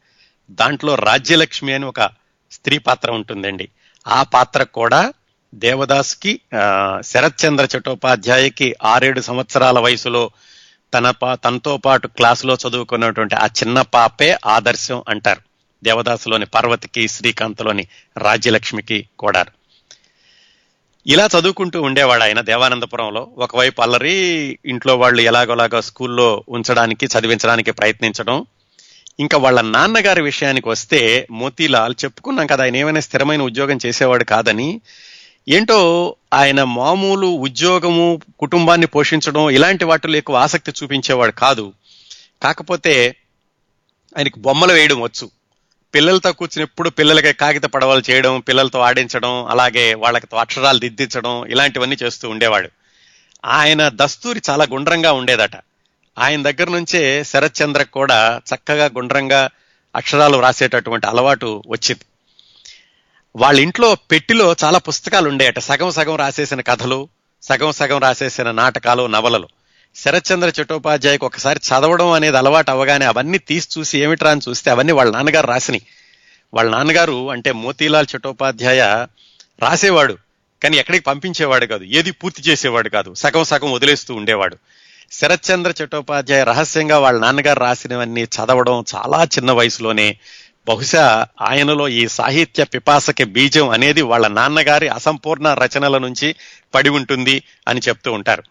[0.51, 2.11] దాంట్లో రాజ్యలక్ష్మి అని ఒక
[2.53, 3.69] స్త్రీ పాత్ర ఉంటుందండి.
[4.09, 5.13] ఆ పాత్ర కూడా
[5.55, 6.41] దేవదాస్కి
[7.05, 10.31] శరత్చంద్ర చటోపాధ్యాయకి ఆరేడు సంవత్సరాల వయసులో
[10.95, 15.52] తన పా తనతో పాటు క్లాసులో చదువుకున్నటువంటి ఆ చిన్న పాపే ఆదర్శం అంటారు.
[15.85, 17.87] దేవదాసులోని పార్వతికి శ్రీకాంత్లోని
[18.19, 19.45] రాజ్యలక్ష్మికి కూడా.
[21.07, 23.29] ఇలా చదువుకుంటూ ఉండేవాడు ఆయన దేవానందపురంలో.
[23.39, 28.47] ఒకవైపు అల్లరి ఇంట్లో వాళ్ళు ఎలాగోలాగో స్కూల్లో ఉంచడానికి చదివించడానికి ప్రయత్నించడం.
[29.21, 34.81] ఇంకా వాళ్ళ నాన్నగారి విషయానికి వస్తే మోతీలాల్ చెప్పుకున్నాం కదా ఆయన ఏమైనా స్థిరమైన ఉద్యోగం చేసేవాడు కాదని.
[35.49, 41.73] ఏంటో ఆయన మామూలు ఉద్యోగము కుటుంబాన్ని పోషించడం ఇలాంటి వాటిలో ఎక్కువ ఆసక్తి చూపించేవాడు కాదు.
[42.43, 43.17] కాకపోతే
[44.19, 45.42] ఆయనకి బొమ్మలు వేయడం వచ్చు.
[45.95, 52.31] పిల్లలతో కూర్చుని ఎప్పుడు పిల్లలకి కాగిత పడవలు చేయడం పిల్లలతో ఆడించడం అలాగే వాళ్ళకి అక్షరాలు దిద్దించడం ఇలాంటివన్నీ చేస్తూ
[52.31, 52.71] ఉండేవాడు.
[53.45, 55.51] ఆయన దస్తూరి చాలా గుండ్రంగా ఉండేదట.
[56.19, 59.49] ఆయన దగ్గర నుంచే శరత్చంద్ర కూడా చక్కగా గుండ్రంగా
[59.97, 62.05] అక్షరాలు రాసేటటువంటి అలవాటు వచ్చింది.
[63.37, 65.59] వాళ్ళ ఇంట్లో పెట్టిలో చాలా పుస్తకాలు ఉండేయట.
[65.59, 67.09] సగం సగం రాసేసిన కథలు
[67.43, 69.49] సగం సగం రాసేసిన నాటకాలు నవలలు.
[69.97, 75.13] శరత్చంద్ర చట్టోపాధ్యాయకు ఒకసారి చదవడం అనేది అలవాటు అవగానే అవన్నీ తీసి చూసి ఏమిట్రా అని చూస్తే అవన్నీ వాళ్ళ
[75.13, 75.83] నాన్నగారు రాసినాయి.
[76.55, 79.07] వాళ్ళ నాన్నగారు అంటే మోతీలాల్ చట్టోపాధ్యాయ
[79.63, 80.17] రాసేవాడు
[80.63, 81.85] కానీ ఎక్కడికి పంపించేవాడు కాదు.
[81.85, 83.15] ఏది పూర్తి చేసేవాడు కాదు.
[83.15, 84.57] సగం సగం వదిలేస్తూ ఉండేవాడు.
[85.13, 90.19] శరత్చంద్ర చట్టోపాధ్యాయ రహస్యంగా వాళ్ళ నాన్నగారు రాసినవన్నీ చదవడం చాలా చిన్న వయసులోనే
[90.69, 96.35] బహుశా ఆయనలో ఈ సాహిత్య పిపాసకి బీజం అనేది వాళ్ళ నాన్నగారి అసంపూర్ణ రచనల నుంచి
[96.75, 98.43] పడి ఉంటుంది అని చెప్తూ ఉంటారు.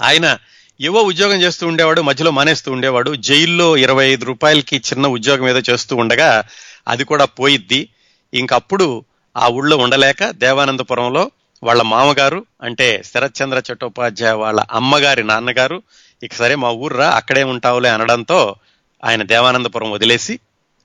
[0.00, 0.38] ఆయన
[0.80, 3.14] ఏవో ఉద్యోగం చేస్తూ ఉండేవాడు మధ్యలో మానేస్తూ ఉండేవాడు.
[3.14, 6.44] జైల్లో ఇరవై ఐదు రూపాయలకి చిన్న ఉద్యోగం ఏదో చేస్తూ ఉండగా
[6.88, 7.88] అది కూడా పోయిద్ది.
[8.34, 9.04] ఇంకప్పుడు
[9.36, 11.30] ఆ ఊళ్ళో ఉండలేక దేవానందపురంలో
[11.62, 15.82] వాళ్ళ మామగారు అంటే శరత్చంద్ర చట్టోపాధ్యాయ వాళ్ళ అమ్మగారి నాన్నగారు
[16.22, 18.56] ఇక సరే మా ఊర్రా అక్కడే ఉంటావులే అనడంతో
[19.04, 20.38] ఆయన దేవానందపురం వదిలేసి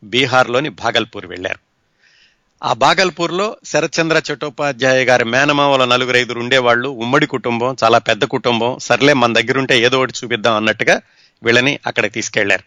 [0.03, 1.66] బీహార్లోని భాగల్పూర్ వెళ్ళారు.
[2.63, 6.89] ఆ బాగల్పూర్లో శరత్చంద్ర చట్టోపాధ్యాయ గారి మేనమామల నలుగురు ఐదుగురు ఉండేవాళ్ళు.
[6.89, 8.77] ఉమ్మడి కుటుంబం చాలా పెద్ద కుటుంబం.
[8.77, 11.01] సర్లే మన దగ్గరుంటే ఏదో ఒకటి చూపిద్దాం అన్నట్టుగా
[11.43, 12.63] వీళ్ళని అక్కడికి తీసుకెళ్ళారు.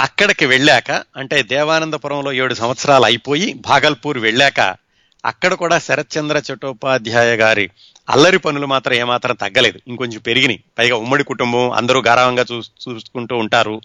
[0.00, 4.76] అక్కడికి వెళ్ళాక అంటే దేవానందపురంలో ఏడు సంవత్సరాలు అయిపోయి భాగల్పూర్ వెళ్ళాక
[5.24, 7.70] అక్కడ కూడా శరత్చంద్ర చట్టోపాధ్యాయ గారి
[8.10, 9.80] అల్లరి పనులు మాత్రం ఏమాత్రం తగ్గలేదు.
[9.88, 10.62] ఇంకొంచెం పెరిగినాయి.
[10.78, 13.80] పైగా ఉమ్మడి కుటుంబం అందరూ గారావంగా చూ చూసుకుంటూ ఉంటారు.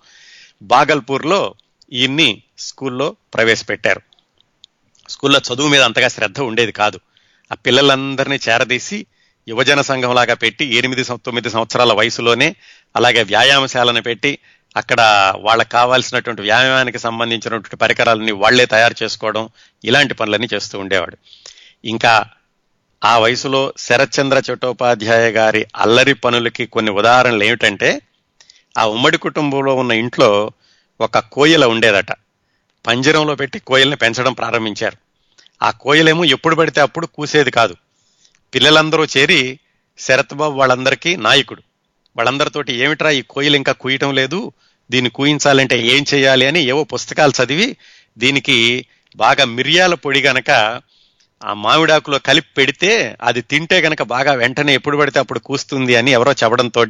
[0.62, 1.54] బాగల్పూర్లో
[1.94, 4.02] ఈయన్ని స్కూల్లో ప్రవేశపెట్టారు.
[5.10, 7.00] స్కూల్లో చదువు మీద అంతగా శ్రద్ధ ఉండేది కాదు.
[7.52, 9.06] ఆ పిల్లలందరినీ చేరదీసి
[9.48, 12.56] యువజన సంఘంలాగా పెట్టి ఎనిమిది తొమ్మిది సంవత్సరాల వయసులోనే
[12.96, 14.38] అలాగే వ్యాయామశాలను పెట్టి
[14.78, 19.50] అక్కడ వాళ్ళకి కావాల్సినటువంటి వ్యాయామానికి సంబంధించినటువంటి పరికరాలని వాళ్ళే తయారు చేసుకోవడం
[19.86, 21.18] ఇలాంటి పనులన్నీ చేస్తూ ఉండేవాడు.
[21.86, 22.26] ఇంకా
[23.06, 28.02] ఆ వయసులో శరత్చంద్ర చట్టోపాధ్యాయ గారి అల్లరి పనులకి కొన్ని ఉదాహరణలు ఏమిటంటే
[28.78, 30.52] ఆ ఉమ్మడి కుటుంబంలో ఉన్న ఇంట్లో
[31.02, 32.12] ఒక కోయిల ఉండేదట.
[32.88, 34.98] పంజరంలో పెట్టి కోయిల్ని పెంచడం ప్రారంభించారు.
[35.64, 37.76] ఆ కోయిలేమో ఎప్పుడు పడితే అప్పుడు కూసేది కాదు.
[38.54, 39.60] పిల్లలందరూ చేరి
[39.98, 41.62] శరత్బాబు వాళ్ళందరికీ నాయకుడు.
[42.18, 44.52] వాళ్ళందరితోటి ఏమిట్రా ఈ కోయిలు ఇంకా కూయటం లేదు?
[44.92, 47.76] దీన్ని కూయించాలంటే ఏం చేయాలి అని ఏవో పుస్తకాలు చదివి
[48.18, 50.82] దీనికి బాగా మిరియాల పొడి గనక
[51.44, 56.32] ఆ మామిడాకులో కలిపి పెడితే అది తింటే గనక బాగా వెంటనే ఎప్పుడు పడితే అప్పుడు కూస్తుంది అని ఎవరో
[56.32, 56.86] చెప్పడంతో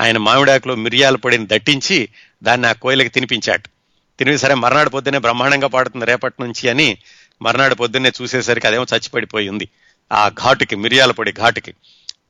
[0.00, 2.08] ఆయన మామిడాకులో మిరియాల పొడిని దట్టించి
[2.42, 3.79] దాన్ని ఆ కోయిలకి తినిపించాడు.
[4.20, 6.98] తిని సరే మర్నాడు పొద్దునే బ్రహ్మాండంగా పాడుతుంది రేపటి నుంచి అని
[7.42, 9.68] మర్నాడు పొద్దున్నే చూసేసరికి అదేమో చచ్చిపడిపోయి ఉంది.
[10.12, 11.74] ఆ ఘాటుకి మిరియాల పొడి ఘాటుకి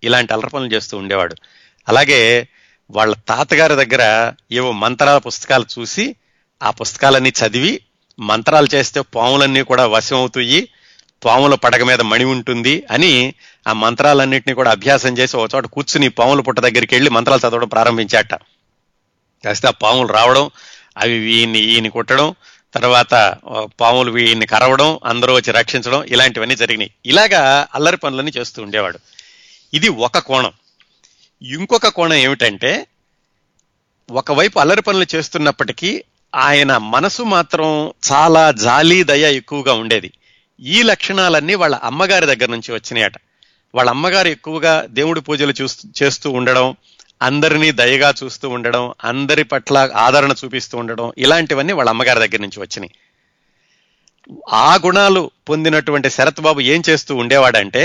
[0.05, 1.37] ఇలాంటి అల్లరి చేస్తూ ఉండేవాడు.
[1.89, 2.49] అలాగే
[2.91, 6.17] వాళ్ళ తాతగారి దగ్గర ఏవో మంత్రాల పుస్తకాలు చూసి
[6.63, 7.81] ఆ పుస్తకాలన్నీ చదివి
[8.21, 10.69] మంత్రాలు చేస్తే పాములన్నీ కూడా వశం అవుతాయి
[11.25, 13.35] పాముల పడగ మీద మణి ఉంటుంది అని
[13.69, 18.35] ఆ మంత్రాలన్నింటినీ కూడా అభ్యాసం చేసి ఒక చోట కూర్చుని పాముల పుట్ట దగ్గరికి వెళ్ళి మంత్రాలు చదవడం ప్రారంభించాట.
[19.45, 20.51] కాస్తే ఆ పాములు రావడం
[20.97, 22.35] అవి వీని ఈయన కుట్టడం
[22.75, 23.37] తర్వాత
[23.81, 26.91] పాములు వీడిని కరవడం అందరూ వచ్చి రక్షించడం ఇలాంటివన్నీ జరిగినాయి.
[27.07, 28.99] ఇలాగా అల్లరి పనులన్నీ చేస్తూ ఉండేవాడు.
[29.75, 30.53] ఇది ఒక కోణం.
[31.43, 32.87] ఇంకొక కోణం ఏమిటంటే
[34.11, 40.13] ఒకవైపు అల్లరి పనులు చేస్తున్నప్పటికీ ఆయన మనసు మాత్రం చాలా జాలి దయ ఎక్కువగా ఉండేది.
[40.61, 43.13] ఈ లక్షణాలన్నీ వాళ్ళ అమ్మగారి దగ్గర నుంచి వచ్చినాయట.
[43.75, 46.77] వాళ్ళ అమ్మగారు ఎక్కువగా దేవుడి పూజలు చూస్తూ చేస్తూ ఉండడం
[47.21, 52.93] అందరినీ దయగా చూస్తూ ఉండడం అందరి పట్ల ఆదరణ చూపిస్తూ ఉండడం ఇలాంటివన్నీ వాళ్ళ అమ్మగారి దగ్గర నుంచి వచ్చినాయి.
[54.53, 57.85] ఆ గుణాలు పొందినటువంటి శరత్ బాబు ఏం చేస్తూ ఉండేవాడంటే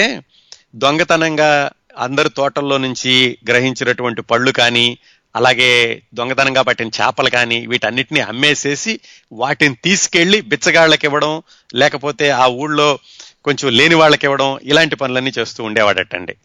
[0.75, 3.13] దొంగతనంగా అందరి తోటల్లో నుంచి
[3.47, 4.97] గ్రహించినటువంటి పళ్ళు కానీ
[5.35, 5.69] అలాగే
[6.13, 8.99] దొంగతనంగా పట్టిన చేపలు కానీ వీటన్నిటిని అమ్మేసేసి
[9.31, 11.33] వాటిని తీసుకెళ్ళి బిచ్చగాళ్ళకి ఇవ్వడం
[11.75, 12.99] లేకపోతే ఆ ఊళ్ళో
[13.45, 16.35] కొంచెం లేని వాళ్ళకి ఇవ్వడం ఇలాంటి పనులన్నీ చేస్తూ ఉండేవాడటండి.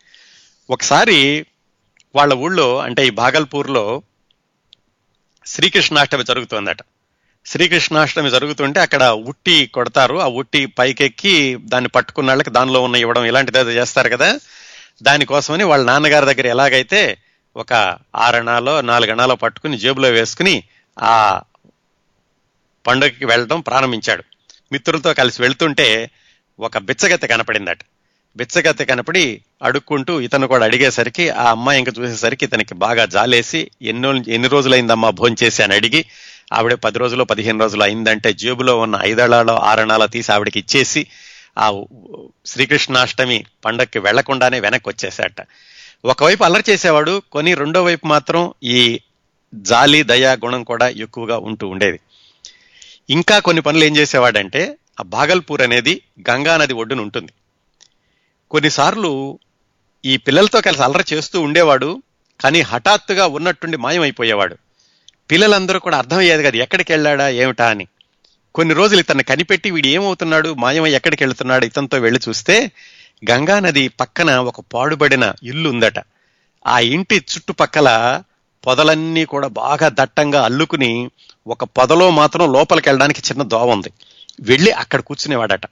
[0.70, 1.18] ఒకసారి
[2.14, 4.02] వాళ్ళ ఊళ్ళో అంటే ఈ భాగల్పూర్లో
[5.46, 6.76] శ్రీకృష్ణాష్టమి జరుగుతుందట.
[7.46, 10.16] శ్రీకృష్ణాష్టమి జరుగుతుంటే అక్కడ ఉట్టి కొడతారు.
[10.16, 14.38] ఆ ఉట్టి పైకెక్కి దాన్ని పట్టుకున్న వాళ్ళకి దానిలో ఉన్న ఇవ్వడం ఇలాంటిది ఏదో చేస్తారు కదా.
[15.02, 17.18] దానికోసమని వాళ్ళ నాన్నగారి దగ్గర ఎలాగైతే
[17.56, 20.62] ఒక ఆరణాలో నాలుగణాలో పట్టుకుని జేబులో వేసుకుని
[21.00, 21.40] ఆ
[22.86, 24.24] పండుగకి వెళ్ళడం ప్రారంభించాడు.
[24.72, 26.10] మిత్రులతో కలిసి వెళ్తుంటే
[26.60, 27.78] ఒక బిచ్చగత్తె కనపడిందట.
[28.36, 34.48] బిచ్చగత్తె కనపడి అడుక్కుంటూ ఇతను కూడా అడిగేసరికి ఆ అమ్మాయి ఇంకా చూసేసరికి ఇతనికి బాగా జాలేసి ఎన్నో ఎన్ని
[34.48, 36.04] రోజులైందమ్మా భోంచేసి అని అడిగి
[36.52, 41.06] ఆవిడ పది రోజులు పదిహేను రోజులు అయిందంటే జేబులో ఉన్న ఐదళాలో ఆరణాల తీసి ఆవిడకి ఇచ్చేసి
[41.58, 41.82] ఆ
[42.46, 45.40] శ్రీకృష్ణాష్టమి పండక్కి వెళ్ళకుండానే వెనక్కి వచ్చేసాట
[46.04, 49.00] ఒకవైపు అల్లరి చేసేవాడు కొని రెండో వైపు మాత్రం ఈ
[49.54, 52.00] జాలి దయా గుణం కూడా ఎక్కువగా ఉంటూ ఉండేది.
[53.10, 57.32] ఇంకా కొన్ని పనులు ఏం చేసేవాడంటే ఆ భాగల్పూర్ అనేది గంగా నది ఒడ్డున ఉంటుంది
[58.50, 59.38] కొన్నిసార్లు
[60.04, 62.02] ఈ పిల్లలతో కలిసి అలర చేస్తూ ఉండేవాడు
[62.40, 64.56] కానీ హఠాత్తుగా ఉన్నట్టుండి మాయమైపోయేవాడు.
[65.30, 67.86] పిల్లలందరూ కూడా అర్థమయ్యేది కదా ఎక్కడికి వెళ్ళాడా ఏమిటా అని.
[68.54, 72.70] కొన్ని రోజులు ఇతన్ని కనిపెట్టి వీడు ఏమవుతున్నాడు మాయమై ఎక్కడికి వెళ్తున్నాడు ఇతనితో వెళ్ళి చూస్తే
[73.30, 75.98] గంగా నది పక్కన ఒక పాడుబడిన ఇల్లు ఉందట.
[76.66, 78.22] ఆ ఇంటి చుట్టుపక్కల
[78.66, 81.10] పొదలన్నీ కూడా బాగా దట్టంగా అల్లుకుని
[81.46, 83.92] ఒక పొదలో మాత్రం లోపలికి వెళ్ళడానికి చిన్న దోవ ఉంది.
[84.40, 85.66] వెళ్ళి అక్కడ కూర్చునేవాడట.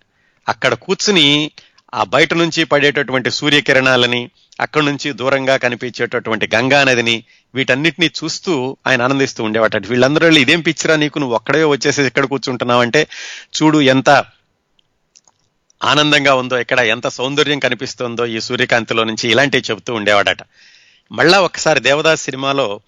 [0.48, 1.50] అక్కడ కూర్చుని
[1.94, 4.30] ఆ బయట నుంచి పడేటటువంటి సూర్యకిరణాలని
[4.60, 7.24] అక్కడి నుంచి దూరంగా కనిపించేటటువంటి గంగా నదిని
[7.54, 11.18] వీటన్నిటిని చూస్తూ ఆయన ఆనందిస్తూ ఉండేవాట వీళ్ళందరూ వెళ్ళి ఇదేం పిచ్చిరా నీకు?
[11.18, 13.06] నువ్వు ఒక్కడే వచ్చేసి ఇక్కడ కూర్చుంటున్నావంటే
[13.62, 14.24] చూడు ఎంత
[15.84, 20.38] ఆనందంగా ఉందో ఇక్కడ ఎంత సౌందర్యం కనిపిస్తుందో ఈ సూర్యకాంతిలో నుంచి ఇలాంటివి చెబుతూ ఉండేవాడట.
[21.12, 22.80] మళ్ళా ఒకసారి దేవదాస్ సినిమాలో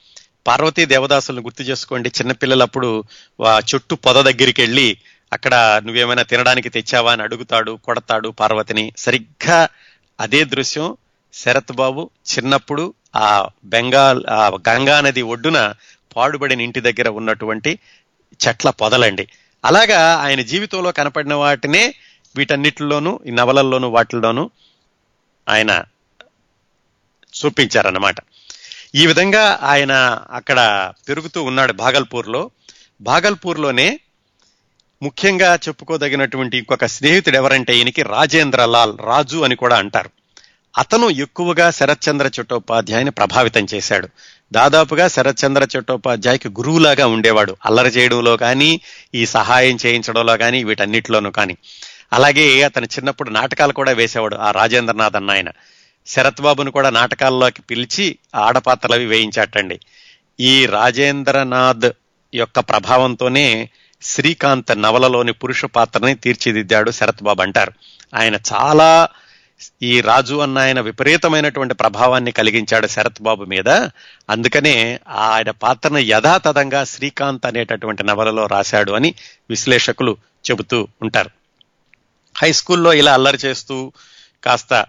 [0.46, 2.08] పార్వతీ దేవదాసులను గుర్తు చేసుకోండి.
[2.08, 3.04] చిన్నపిల్లలప్పుడు
[3.46, 4.96] ఆ చుట్టూ పొద దగ్గరికి వెళ్ళి
[5.32, 8.92] అక్కడ నువ్వేమైనా తినడానికి తెచ్చావా అని అడుగుతాడు కొడతాడు పార్వతిని.
[8.96, 9.68] సరిగ్గా
[10.20, 10.96] అదే దృశ్యం
[11.32, 15.74] శరత్ బాబు చిన్నప్పుడు ఆ బెంగాల్ ఆ గంగా నది ఒడ్డున
[16.16, 17.78] పాడుబడిన ఇంటి దగ్గర ఉన్నటువంటి
[18.48, 19.28] చెట్ల పొదలండి.
[19.64, 21.94] అలాగా ఆయన జీవితంలో కనపడిన వాటినే
[22.36, 24.50] వీటన్నిటిలోనూ ఈ నవలల్లోనూ వాటిల్లోనూ
[25.48, 25.84] ఆయన
[27.44, 28.16] చూపించారన్నమాట.
[28.94, 29.92] ఈ విధంగా ఆయన
[30.32, 32.50] అక్కడ పెరుగుతూ ఉన్నాడు భాగల్పూర్లో.
[33.00, 34.00] భాగల్పూర్లోనే
[35.02, 40.10] ముఖ్యంగా చెప్పుకోదగినటువంటి ఇంకొక స్నేహితుడు ఎవరంటే ఈయనకి రాజేంద్ర లాల్ రాజు అని కూడా అంటారు.
[40.78, 44.08] అతను ఎక్కువగా శరత్చంద్ర చట్టోపాధ్యాయని ప్రభావితం చేశాడు.
[44.52, 47.56] దాదాపుగా శరత్చంద్ర చట్టోపాధ్యాయకి గురువులాగా ఉండేవాడు.
[47.66, 48.80] అల్లరి చేయడంలో కానీ
[49.14, 51.56] ఈ సహాయం చేయించడంలో కానీ వీటన్నిటిలోనూ కానీ.
[52.12, 55.48] అలాగే అతను చిన్నప్పుడు నాటకాలు కూడా వేసేవాడు ఆ రాజేంద్రనాథ్ అన్న ఆయన
[56.06, 59.80] శరత్ బాబును కూడా నాటకాల్లోకి పిలిచి ఆడపాత్రలు అవి వేయించాటండి
[60.40, 61.90] ఈ రాజేంద్రనాథ్
[62.34, 63.70] యొక్క ప్రభావంతోనే
[64.02, 67.72] శ్రీకాంత్ నవలలోని పురుష పాత్రని తీర్చిదిద్దాడు శరత్ బాబు అంటారు.
[68.14, 69.08] ఆయన చాలా
[69.82, 73.68] ఈ రాజు అన్న ఆయన విపరీతమైనటువంటి ప్రభావాన్ని కలిగించాడు శరత్ బాబు మీద.
[74.30, 79.14] అందుకనే ఆయన పాత్రను యథాతథంగా శ్రీకాంత్ అనేటటువంటి నవలలో రాశాడు అని
[79.50, 80.16] విశ్లేషకులు
[80.50, 81.30] చెబుతూ ఉంటారు.
[82.36, 83.92] హై స్కూల్లో ఇలా అల్లరి చేస్తూ
[84.44, 84.86] కాస్త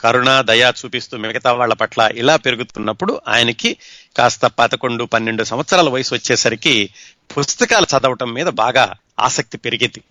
[0.00, 3.76] కరుణ దయ చూపిస్తూ మిగతా వాళ్ళ పట్ల ఇలా పెరుగుతున్నప్పుడు ఆయనకి
[4.16, 6.90] కాస్త పదకొండు పన్నెండు సంవత్సరాల వయసు వచ్చేసరికి
[7.38, 10.02] పుస్తకాలు చదవటం మీద బాగా ఆసక్తి పెరిగింది.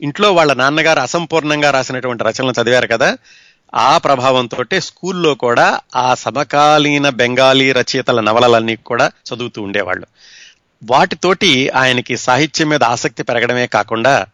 [0.00, 3.18] ఇంట్లో వాళ్ళ నాన్నగారు అసంపూర్ణంగా రాసినటువంటి రచనలు చదివారు కదా
[3.74, 10.06] ఆ ప్రభావంతో స్కూల్లో కూడా ఆ సమకాలీన బెంగాలీ రచయితల నవలలన్నీ కూడా చదువుతూ ఉండేవాళ్ళు.
[10.84, 14.26] వాటితోటి ఆయనకి సాహిత్యం మీద ఆసక్తి పెరగడమే కాకుండా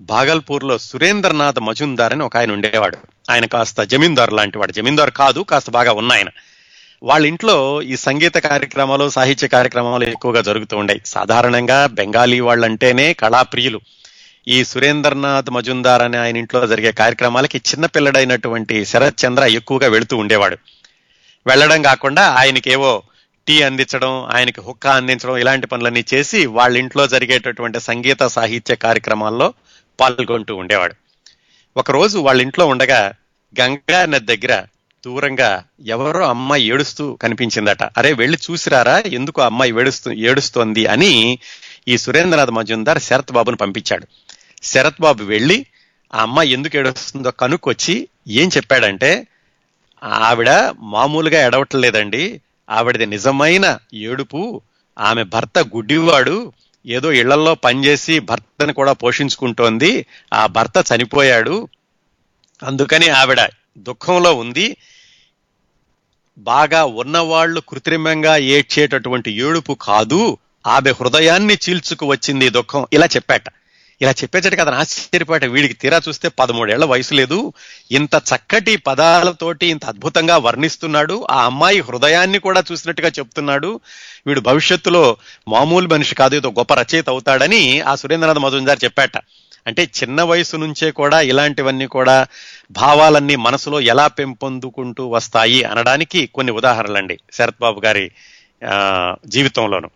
[0.00, 2.98] భాగల్పూర్లో సురేంద్రనాథ్ మజుందార్ అని ఒక ఆయన ఉండేవాడు.
[3.30, 4.72] ఆయన కాస్త జమీందార్ లాంటి వాడు.
[4.72, 6.26] జమీందార్ కాదు కాస్త బాగా ఉన్న ఆయన.
[7.02, 11.00] వాళ్ళ ఇంట్లో ఈ సంగీత కార్యక్రమాలు సాహిత్య కార్యక్రమాలు ఎక్కువగా జరుగుతూ ఉండేవి.
[11.06, 13.80] సాధారణంగా బెంగాలీ వాళ్ళంటేనే కళాప్రియులు.
[14.48, 20.56] ఈ సురేంద్రనాథ్ మజుందార్ అనే ఆయన ఇంట్లో జరిగే కార్యక్రమాలకి చిన్నపిల్లడైనటువంటి శరత్ చంద్ర ఎక్కువగా వెళుతూ ఉండేవాడు.
[21.46, 23.02] వెళ్ళడం కాకుండా ఆయనకేవో
[23.48, 29.54] టీ అందించడం ఆయనకి హుక్కా అందించడం ఇలాంటి పనులన్నీ చేసి వాళ్ళ ఇంట్లో జరిగేటటువంటి సంగీత సాహిత్య కార్యక్రమాల్లో
[30.02, 30.94] పాల్గొంటూ ఉండేవాడు.
[31.76, 33.12] ఒకరోజు వాళ్ళ ఇంట్లో ఉండగా
[33.60, 34.64] గంగా నది దగ్గర
[35.04, 37.82] దూరంగా ఎవరో అమ్మాయి ఏడుస్తూ కనిపించిందట.
[37.82, 38.98] అరే వెళ్ళి చూసిరారా?
[38.98, 41.38] ఎందుకు అమ్మాయి ఏడుస్తూ ఏడుస్తోంది అని
[41.88, 44.06] ఈ సురేంద్రనాథ్ మజుందార్ శరత్ బాబును పంపించాడు.
[44.62, 45.66] శరత్ బాబు వెళ్ళి
[46.14, 49.26] ఆ అమ్మాయి ఎందుకు ఏడుస్తుందో కనుక్కొచ్చి ఏం చెప్పాడంటే
[50.04, 52.40] ఆవిడ మామూలుగా ఎడవట్లేదండి
[52.70, 54.60] ఆవిడది నిజమైన ఏడుపు.
[54.98, 56.52] ఆమె భర్త గుడ్డివాడు.
[56.86, 60.06] ఏదో ఇళ్ళలో పనిచేసి భర్తను కూడా పోషించుకుంటోంది.
[60.34, 61.68] ఆ భర్త చనిపోయాడు.
[62.62, 64.76] అందుకని ఆవిడ దుఃఖంలో ఉంది.
[66.38, 70.38] బాగా ఉన్నవాళ్ళు కృత్రిమంగా ఏడ్చేటటువంటి ఏడుపు కాదు.
[70.66, 72.86] ఆమె హృదయాన్ని చీల్చుకు వచ్చింది దుఃఖం.
[72.92, 73.42] ఇలా చెప్పాట.
[74.02, 77.52] ఇలా చెప్పేసరికి కదా ఆశ్చర్యపాట వీడికి తీరా చూస్తే పదమూడేళ్ళ వయసు లేదు.
[77.90, 81.26] ఇంత చక్కటి పదాలతోటి ఇంత అద్భుతంగా వర్ణిస్తున్నాడు.
[81.30, 83.80] ఆ అమ్మాయి హృదయాన్ని కూడా చూసినట్టుగా చెప్తున్నాడు.
[84.26, 85.16] వీడు భవిష్యత్తులో
[85.48, 89.16] మామూలు మనిషి కాదు ఏదో గొప్ప రచయిత అవుతాడని ఆ సురేంద్రనాథ్ మజుందార్ చెప్పాట.
[89.66, 92.26] అంటే చిన్న వయసు నుంచే కూడా ఇలాంటివన్నీ కూడా
[92.70, 98.10] భావాలన్నీ మనసులో ఎలా పెంపొందుకుంటూ వస్తాయి అనడానికి కొన్ని ఉదాహరణలండి శరత్ బాబు గారి
[98.68, 99.90] ఆ, జీవితంలోను.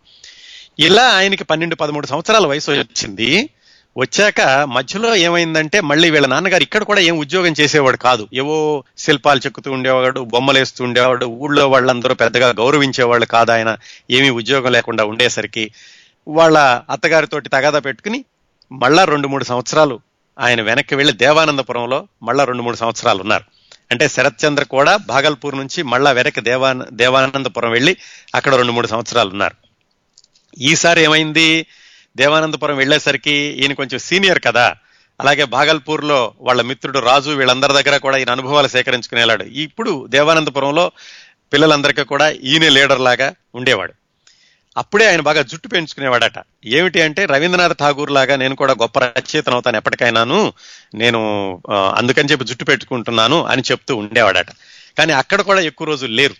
[0.79, 3.51] ఇలా ఆయనకి పన్నెండు పదమూడు సంవత్సరాల వయసు వచ్చింది.
[3.99, 8.29] వచ్చాక మధ్యలో ఏమైందంటే మళ్ళీ వీళ్ళ నాన్నగారు ఇక్కడ కూడా ఏం ఉద్యోగం చేసేవాడు కాదు.
[8.35, 13.77] ఏవో శిల్పాలు చెక్కుతూ ఉండేవాడు బొమ్మలు వేస్తూ ఉండేవాడు ఊళ్ళో వాళ్ళందరూ పెద్దగా గౌరవించేవాళ్ళు కాదు ఆయన.
[14.11, 15.71] ఏమీ ఉద్యోగం లేకుండా ఉండేసరికి
[16.29, 18.25] వాళ్ళ అత్తగారితోటి తగాదా పెట్టుకుని
[18.73, 20.01] మళ్ళా రెండు మూడు సంవత్సరాలు
[20.39, 23.45] ఆయన వెనక్కి వెళ్ళి దేవానందపురంలో మళ్ళా రెండు మూడు సంవత్సరాలు ఉన్నారు.
[23.91, 27.97] అంటే శరత్చంద్ర కూడా భాగల్పూర్ నుంచి మళ్ళా వెనక్కి దేవాన దేవానందపురం వెళ్ళి
[28.35, 29.57] అక్కడ రెండు మూడు సంవత్సరాలు ఉన్నారు.
[30.59, 31.67] ఈసారి ఏమైంది?
[32.17, 34.75] దేవానందపురం వెళ్ళేసరికి ఈయన కొంచెం సీనియర్ కదా.
[35.21, 40.93] అలాగే భాగల్పూర్లో వాళ్ళ మిత్రుడు రాజు వీళ్ళందరి దగ్గర కూడా ఈయన అనుభవాలు సేకరించుకునేవాడు ఇప్పుడు దేవానందపురంలో
[41.53, 43.93] పిల్లలందరికీ కూడా ఈయన లీడర్ లాగా ఉండేవాడు.
[44.77, 46.33] అప్పుడే ఆయన బాగా జుట్టు పెంచుకునేవాడట.
[46.65, 50.53] ఏమిటి అంటే రవీంద్రనాథ్ ఠాగూర్ లాగా నేను కూడా గొప్ప రచయితను అవుతాను ఎప్పటికైనాను.
[50.95, 51.21] నేను
[51.71, 54.47] అందుకని చెప్పి జుట్టు పెట్టుకుంటున్నాను అని చెప్తూ ఉండేవాడట.
[54.99, 56.35] కానీ అక్కడ కూడా ఎక్కువ రోజులు లేరు.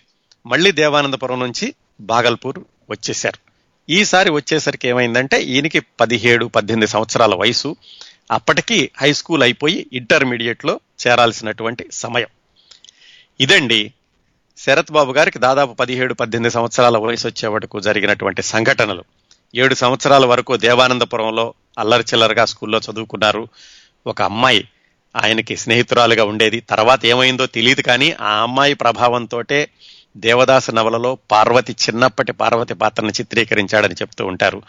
[0.47, 2.59] మళ్ళీ దేవానందపురం నుంచి భాగల్పూర్
[2.91, 3.46] వచ్చేశారు.
[3.91, 7.77] ఈసారి వచ్చేసరికి ఏమైందంటే ఈయనకి పదిహేడు పద్దెనిమిది సంవత్సరాల వయసు.
[8.33, 12.27] అప్పటికి హై స్కూల్ అయిపోయి ఇంటర్మీడియట్లో చేరాల్సినటువంటి సమయం.
[13.41, 13.93] ఇదండి
[14.59, 19.05] శరత్ బాబు గారికి దాదాపు పదిహేడు పద్దెనిమిది సంవత్సరాల వయసు వచ్చే వరకు జరిగినటువంటి సంఘటనలు.
[19.55, 23.49] ఏడు సంవత్సరాల వరకు దేవానందపురంలో అల్లరి చిల్లరగా స్కూల్లో చదువుకున్నారు.
[24.07, 24.69] ఒక అమ్మాయి
[25.17, 26.61] ఆయనకి స్నేహితురాలుగా ఉండేది.
[26.61, 29.69] తర్వాత ఏమైందో తెలియదు కానీ ఆ అమ్మాయి ప్రభావంతోటే
[30.17, 34.63] దేవదాసు నవలలో పార్వతి చిన్నప్పటి పార్వతి పాత్రను చిత్రీకరించాడని చెప్తూ ఉంటారు.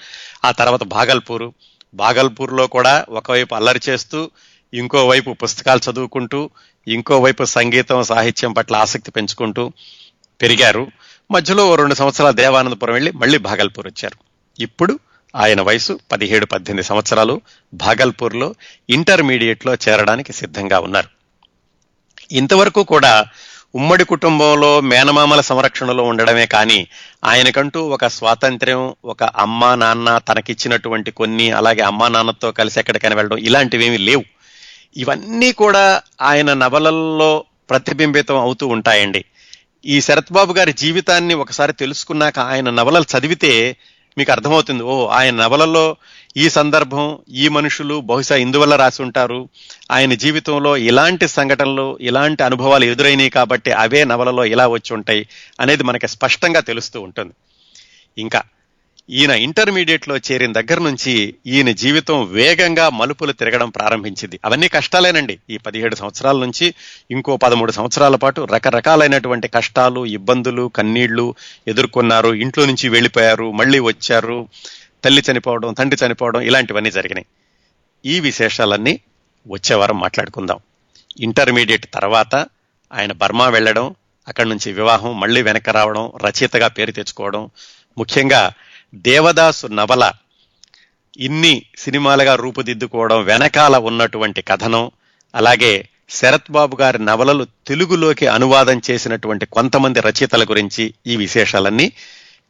[0.45, 1.53] ఆ తర్వాత భాగల్పూరు.
[1.93, 4.31] భాగల్పూర్లో కూడా ఒకవైపు అల్లరి చేస్తూ
[4.73, 6.49] ఇంకోవైపు పుస్తకాలు చదువుకుంటూ
[6.87, 9.71] ఇంకోవైపు సంగీతం సాహిత్యం పట్ల ఆసక్తి పెంచుకుంటూ
[10.41, 10.87] పెరిగారు.
[11.31, 14.17] మధ్యలో ఓ రెండు సంవత్సరాలు దేవానందపురం వెళ్ళి మళ్ళీ భాగల్పూర్ వచ్చారు.
[14.61, 14.99] ఇప్పుడు
[15.35, 17.41] ఆయన వయసు పదిహేడు పద్దెనిమిది సంవత్సరాలు.
[17.73, 18.55] భాగల్పూర్లో
[18.89, 21.07] ఇంటర్మీడియట్లో చేరడానికి సిద్ధంగా ఉన్నారు.
[22.31, 23.25] ఇంతవరకు కూడా
[23.77, 26.87] ఉమ్మడి కుటుంబంలో మేనమామల సంరక్షణలో ఉండడమే కానీ
[27.25, 33.97] ఆయనకంటూ ఒక స్వాతంత్ర్యం ఒక అమ్మా నాన్న తనకిచ్చినటువంటి కొన్ని అలాగే అమ్మా నాన్నతో కలిసి ఎక్కడికైనా వెళ్ళడం ఇలాంటివేమీ
[33.97, 34.23] లేవు.
[34.97, 39.25] ఇవన్నీ కూడా ఆయన నవలల్లో ప్రతిబింబితం అవుతూ ఉంటాయండి.
[39.85, 43.77] ఈ శరత్ బాబు గారి జీవితాన్ని ఒకసారి తెలుసుకున్నాక ఆయన నవలలు చదివితే
[44.17, 44.83] మీకు అర్థమవుతుంది.
[44.83, 45.95] ఓ ఆయన నవలలో
[46.37, 49.49] ఈ సందర్భం ఈ మనుషులు బహుశా ఇందువల్ల రాసి ఉంటారు.
[49.91, 55.27] ఆయన జీవితంలో ఇలాంటి సంఘటనలు ఇలాంటి అనుభవాలు ఎదురైనాయి కాబట్టి అవే నవలలో ఇలా వచ్చి ఉంటాయి
[55.59, 57.33] అనేది మనకి స్పష్టంగా తెలుస్తూ ఉంటుంది.
[58.17, 58.41] ఇంకా
[59.09, 64.39] ఈయన ఇంటర్మీడియట్లో చేరిన దగ్గర నుంచి ఈయన జీవితం వేగంగా మలుపులు తిరగడం ప్రారంభించింది.
[64.45, 65.39] అవన్నీ కష్టాలేనండి.
[65.49, 66.73] ఈ పదిహేడు సంవత్సరాల నుంచి
[67.11, 71.35] ఇంకో పదమూడు సంవత్సరాల పాటు రకరకాలైనటువంటి కష్టాలు ఇబ్బందులు కన్నీళ్ళు
[71.67, 72.33] ఎదుర్కొన్నారు.
[72.33, 74.47] ఇంట్లో నుంచి వెళ్ళిపోయారు మళ్ళీ వచ్చారు.
[75.03, 77.25] తల్లి చనిపోవడం తండ్రి చనిపోవడం ఇలాంటివన్నీ జరిగినాయి.
[78.05, 78.99] ఈ విశేషాలన్నీ
[79.47, 80.59] వచ్చేవారం మాట్లాడుకుందాం.
[81.19, 82.35] ఇంటర్మీడియట్ తర్వాత
[82.93, 83.95] ఆయన బర్మా వెళ్ళడం
[84.27, 87.49] అక్కడి నుంచి వివాహం మళ్ళీ వెనక్కి రావడం రచయితగా పేరు తెచ్చుకోవడం
[87.97, 88.51] ముఖ్యంగా
[88.95, 90.11] దేవదాసు నవల
[91.19, 94.91] ఇన్ని సినిమాలుగా రూపుదిద్దుకోవడం వెనకాల ఉన్నటువంటి కథనం
[95.35, 101.91] అలాగే శరత్ బాబు గారి నవలలు తెలుగులోకి అనువాదం చేసినటువంటి కొంతమంది రచయితల గురించి ఈ విశేషాలన్నీ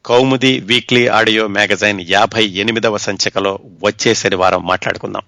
[0.06, 5.22] కౌముది వీక్లీ ఆడియో మ్యాగజైన్ యాభై ఎనిమిదవ సంచికలో వచ్చే శనివారం మాట్లాడుకుందాం.